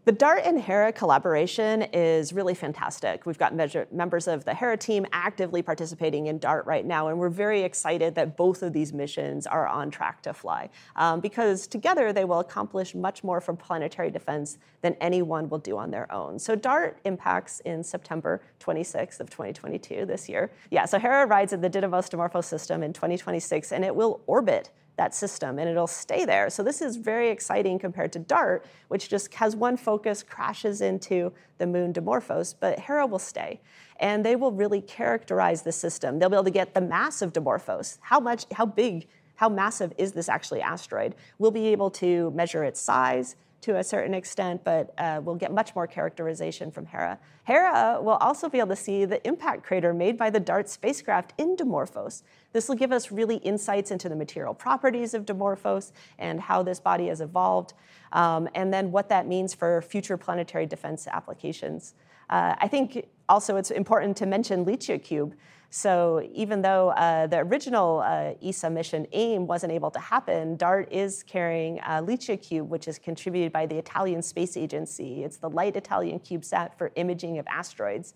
The 0.06 0.12
DART 0.12 0.42
and 0.44 0.60
Hera 0.60 0.92
collaboration 0.92 1.80
is 1.94 2.34
really 2.34 2.52
fantastic. 2.52 3.24
We've 3.24 3.38
got 3.38 3.54
measure- 3.54 3.88
members 3.90 4.28
of 4.28 4.44
the 4.44 4.52
Hera 4.52 4.76
team 4.76 5.06
actively 5.14 5.62
participating 5.62 6.26
in 6.26 6.38
DART 6.38 6.66
right 6.66 6.84
now, 6.84 7.08
and 7.08 7.18
we're 7.18 7.30
very 7.30 7.62
excited 7.62 8.14
that 8.16 8.36
both 8.36 8.62
of 8.62 8.74
these 8.74 8.92
missions 8.92 9.46
are 9.46 9.66
on 9.66 9.90
track 9.90 10.20
to 10.24 10.34
fly 10.34 10.68
um, 10.96 11.20
because 11.20 11.66
together 11.66 12.12
they 12.12 12.26
will 12.26 12.40
accomplish 12.40 12.94
much 12.94 13.24
more 13.24 13.40
for 13.40 13.54
planetary 13.54 14.10
defense 14.10 14.58
than 14.82 14.94
anyone 15.00 15.48
will 15.48 15.58
do 15.58 15.78
on 15.78 15.90
their 15.90 16.12
own. 16.12 16.38
So 16.38 16.54
DART 16.54 16.98
impacts 17.06 17.60
in 17.60 17.82
September 17.82 18.42
26th 18.60 19.20
of 19.20 19.30
2022 19.30 20.04
this 20.04 20.28
year. 20.28 20.50
Yeah, 20.70 20.84
so 20.84 20.98
Hera 20.98 21.24
rides 21.24 21.54
in 21.54 21.62
the 21.62 21.70
Didymos 21.70 22.10
Dimorphos 22.10 22.44
system 22.44 22.82
in 22.82 22.92
2026, 22.92 23.72
and 23.72 23.82
it 23.82 23.96
will 23.96 24.20
orbit 24.26 24.68
that 24.96 25.14
system 25.14 25.58
and 25.58 25.68
it'll 25.68 25.86
stay 25.86 26.24
there. 26.24 26.48
So 26.50 26.62
this 26.62 26.80
is 26.80 26.96
very 26.96 27.28
exciting 27.28 27.78
compared 27.78 28.12
to 28.12 28.18
DART, 28.18 28.64
which 28.88 29.08
just 29.08 29.32
has 29.34 29.56
one 29.56 29.76
focus, 29.76 30.22
crashes 30.22 30.80
into 30.80 31.32
the 31.58 31.66
moon 31.66 31.92
Dimorphos, 31.92 32.54
but 32.58 32.78
Hera 32.78 33.06
will 33.06 33.18
stay. 33.18 33.60
And 34.00 34.24
they 34.24 34.36
will 34.36 34.52
really 34.52 34.80
characterize 34.80 35.62
the 35.62 35.72
system. 35.72 36.18
They'll 36.18 36.28
be 36.28 36.36
able 36.36 36.44
to 36.44 36.50
get 36.50 36.74
the 36.74 36.80
mass 36.80 37.22
of 37.22 37.32
Dimorphos. 37.32 37.98
How 38.00 38.20
much, 38.20 38.46
how 38.52 38.66
big, 38.66 39.08
how 39.36 39.48
massive 39.48 39.92
is 39.98 40.12
this 40.12 40.28
actually 40.28 40.60
asteroid? 40.60 41.14
We'll 41.38 41.50
be 41.50 41.68
able 41.68 41.90
to 41.90 42.30
measure 42.32 42.64
its 42.64 42.80
size, 42.80 43.36
to 43.64 43.78
a 43.78 43.84
certain 43.84 44.12
extent, 44.12 44.62
but 44.62 44.92
uh, 44.98 45.22
we'll 45.24 45.34
get 45.34 45.50
much 45.50 45.74
more 45.74 45.86
characterization 45.86 46.70
from 46.70 46.84
Hera. 46.84 47.18
Hera 47.44 47.98
will 47.98 48.18
also 48.20 48.50
be 48.50 48.58
able 48.58 48.68
to 48.68 48.76
see 48.76 49.06
the 49.06 49.26
impact 49.26 49.64
crater 49.64 49.94
made 49.94 50.18
by 50.18 50.28
the 50.28 50.38
DART 50.38 50.68
spacecraft 50.68 51.32
in 51.38 51.56
Dimorphos. 51.56 52.24
This 52.52 52.68
will 52.68 52.76
give 52.76 52.92
us 52.92 53.10
really 53.10 53.36
insights 53.36 53.90
into 53.90 54.10
the 54.10 54.16
material 54.16 54.52
properties 54.52 55.14
of 55.14 55.24
Dimorphos 55.24 55.92
and 56.18 56.38
how 56.38 56.62
this 56.62 56.78
body 56.78 57.06
has 57.06 57.22
evolved, 57.22 57.72
um, 58.12 58.50
and 58.54 58.72
then 58.72 58.92
what 58.92 59.08
that 59.08 59.26
means 59.26 59.54
for 59.54 59.80
future 59.80 60.18
planetary 60.18 60.66
defense 60.66 61.06
applications. 61.06 61.94
Uh, 62.28 62.54
I 62.58 62.68
think 62.68 63.06
also 63.30 63.56
it's 63.56 63.70
important 63.70 64.14
to 64.18 64.26
mention 64.26 64.66
LICIACube. 64.66 65.32
So 65.76 66.24
even 66.32 66.62
though 66.62 66.90
uh, 66.90 67.26
the 67.26 67.38
original 67.38 67.98
uh, 67.98 68.34
ESA 68.40 68.70
mission 68.70 69.08
AIM 69.10 69.48
wasn't 69.48 69.72
able 69.72 69.90
to 69.90 69.98
happen, 69.98 70.56
DART 70.56 70.92
is 70.92 71.24
carrying 71.24 71.80
uh, 71.80 72.00
LICIACube, 72.00 72.68
which 72.68 72.86
is 72.86 72.96
contributed 72.96 73.52
by 73.52 73.66
the 73.66 73.76
Italian 73.76 74.22
Space 74.22 74.56
Agency. 74.56 75.24
It's 75.24 75.38
the 75.38 75.50
light 75.50 75.74
Italian 75.74 76.20
CubeSat 76.20 76.78
for 76.78 76.92
imaging 76.94 77.40
of 77.40 77.46
asteroids. 77.48 78.14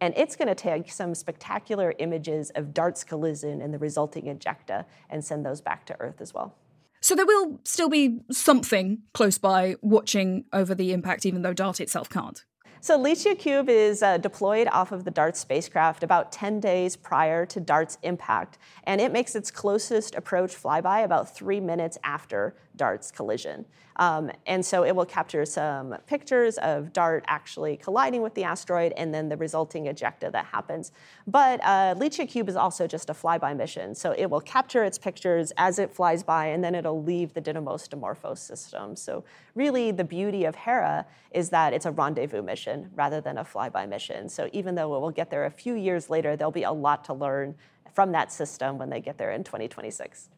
And 0.00 0.14
it's 0.16 0.36
going 0.36 0.48
to 0.48 0.54
take 0.54 0.90
some 0.90 1.14
spectacular 1.14 1.92
images 1.98 2.48
of 2.54 2.72
DART's 2.72 3.04
collision 3.04 3.60
and 3.60 3.74
the 3.74 3.78
resulting 3.78 4.24
ejecta 4.34 4.86
and 5.10 5.22
send 5.22 5.44
those 5.44 5.60
back 5.60 5.84
to 5.86 6.00
Earth 6.00 6.22
as 6.22 6.32
well. 6.32 6.54
So 7.02 7.14
there 7.14 7.26
will 7.26 7.60
still 7.64 7.90
be 7.90 8.20
something 8.32 9.02
close 9.12 9.36
by 9.36 9.76
watching 9.82 10.46
over 10.50 10.74
the 10.74 10.94
impact, 10.94 11.26
even 11.26 11.42
though 11.42 11.52
DART 11.52 11.78
itself 11.78 12.08
can't. 12.08 12.42
So 12.86 12.96
LICIACube 12.96 13.68
is 13.68 14.00
uh, 14.00 14.18
deployed 14.18 14.68
off 14.68 14.92
of 14.92 15.02
the 15.02 15.10
DART 15.10 15.36
spacecraft 15.36 16.04
about 16.04 16.30
10 16.30 16.60
days 16.60 16.94
prior 16.94 17.44
to 17.44 17.58
DART's 17.58 17.98
impact, 18.04 18.58
and 18.84 19.00
it 19.00 19.10
makes 19.10 19.34
its 19.34 19.50
closest 19.50 20.14
approach 20.14 20.54
flyby 20.54 21.02
about 21.02 21.34
three 21.34 21.58
minutes 21.58 21.98
after 22.04 22.54
DART's 22.76 23.10
collision. 23.10 23.64
Um, 23.98 24.30
and 24.46 24.64
so 24.64 24.84
it 24.84 24.94
will 24.94 25.06
capture 25.06 25.44
some 25.46 25.96
pictures 26.06 26.58
of 26.58 26.92
DART 26.92 27.24
actually 27.28 27.78
colliding 27.78 28.22
with 28.22 28.34
the 28.34 28.44
asteroid 28.44 28.92
and 28.96 29.12
then 29.12 29.28
the 29.28 29.36
resulting 29.36 29.84
ejecta 29.86 30.30
that 30.32 30.46
happens. 30.46 30.92
But 31.26 31.60
uh, 31.62 31.94
LICIACube 31.96 32.48
is 32.48 32.56
also 32.56 32.86
just 32.86 33.08
a 33.08 33.14
flyby 33.14 33.56
mission. 33.56 33.94
So 33.94 34.12
it 34.12 34.26
will 34.26 34.40
capture 34.40 34.84
its 34.84 34.98
pictures 34.98 35.52
as 35.56 35.78
it 35.78 35.90
flies 35.90 36.22
by 36.22 36.46
and 36.48 36.62
then 36.62 36.74
it'll 36.74 37.02
leave 37.02 37.32
the 37.32 37.40
Didymos 37.40 37.88
Dimorphos 37.88 38.38
system. 38.38 38.96
So 38.96 39.24
really 39.54 39.92
the 39.92 40.04
beauty 40.04 40.44
of 40.44 40.54
Hera 40.54 41.06
is 41.30 41.48
that 41.50 41.72
it's 41.72 41.86
a 41.86 41.90
rendezvous 41.90 42.42
mission 42.42 42.90
rather 42.94 43.20
than 43.20 43.38
a 43.38 43.44
flyby 43.44 43.88
mission. 43.88 44.28
So 44.28 44.50
even 44.52 44.74
though 44.74 44.94
it 44.96 45.00
will 45.00 45.10
get 45.10 45.30
there 45.30 45.46
a 45.46 45.50
few 45.50 45.74
years 45.74 46.10
later, 46.10 46.36
there'll 46.36 46.50
be 46.50 46.64
a 46.64 46.72
lot 46.72 47.04
to 47.06 47.14
learn 47.14 47.54
from 47.94 48.12
that 48.12 48.30
system 48.30 48.76
when 48.76 48.90
they 48.90 49.00
get 49.00 49.16
there 49.16 49.32
in 49.32 49.42
2026. 49.42 50.28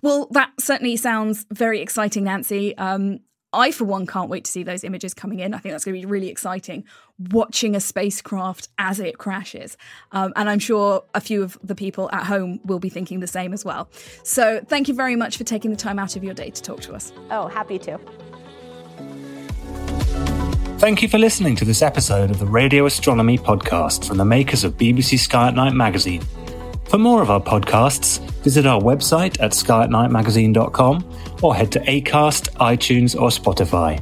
Well, 0.00 0.28
that 0.32 0.52
certainly 0.58 0.96
sounds 0.96 1.46
very 1.50 1.80
exciting, 1.80 2.24
Nancy. 2.24 2.76
Um, 2.76 3.20
I, 3.54 3.70
for 3.70 3.84
one, 3.84 4.06
can't 4.06 4.30
wait 4.30 4.44
to 4.44 4.50
see 4.50 4.62
those 4.62 4.82
images 4.82 5.12
coming 5.12 5.40
in. 5.40 5.52
I 5.52 5.58
think 5.58 5.74
that's 5.74 5.84
going 5.84 6.00
to 6.00 6.06
be 6.06 6.10
really 6.10 6.28
exciting, 6.28 6.84
watching 7.18 7.76
a 7.76 7.80
spacecraft 7.80 8.68
as 8.78 8.98
it 8.98 9.18
crashes. 9.18 9.76
Um, 10.12 10.32
and 10.36 10.48
I'm 10.48 10.58
sure 10.58 11.04
a 11.14 11.20
few 11.20 11.42
of 11.42 11.58
the 11.62 11.74
people 11.74 12.08
at 12.12 12.24
home 12.24 12.60
will 12.64 12.78
be 12.78 12.88
thinking 12.88 13.20
the 13.20 13.26
same 13.26 13.52
as 13.52 13.64
well. 13.64 13.90
So 14.22 14.64
thank 14.66 14.88
you 14.88 14.94
very 14.94 15.16
much 15.16 15.36
for 15.36 15.44
taking 15.44 15.70
the 15.70 15.76
time 15.76 15.98
out 15.98 16.16
of 16.16 16.24
your 16.24 16.34
day 16.34 16.50
to 16.50 16.62
talk 16.62 16.80
to 16.82 16.94
us. 16.94 17.12
Oh, 17.30 17.48
happy 17.48 17.78
to. 17.80 17.98
Thank 20.78 21.02
you 21.02 21.08
for 21.08 21.18
listening 21.18 21.54
to 21.56 21.64
this 21.64 21.82
episode 21.82 22.30
of 22.30 22.38
the 22.38 22.46
Radio 22.46 22.86
Astronomy 22.86 23.38
podcast 23.38 24.08
from 24.08 24.16
the 24.16 24.24
makers 24.24 24.64
of 24.64 24.76
BBC 24.78 25.18
Sky 25.18 25.48
at 25.48 25.54
Night 25.54 25.74
magazine. 25.74 26.22
For 26.88 26.98
more 26.98 27.22
of 27.22 27.30
our 27.30 27.40
podcasts, 27.40 28.20
visit 28.42 28.66
our 28.66 28.80
website 28.80 29.40
at 29.40 29.52
skyatnightmagazine.com 29.52 31.38
or 31.42 31.54
head 31.54 31.72
to 31.72 31.80
Acast, 31.80 32.50
iTunes, 32.56 33.18
or 33.18 33.28
Spotify. 33.28 33.98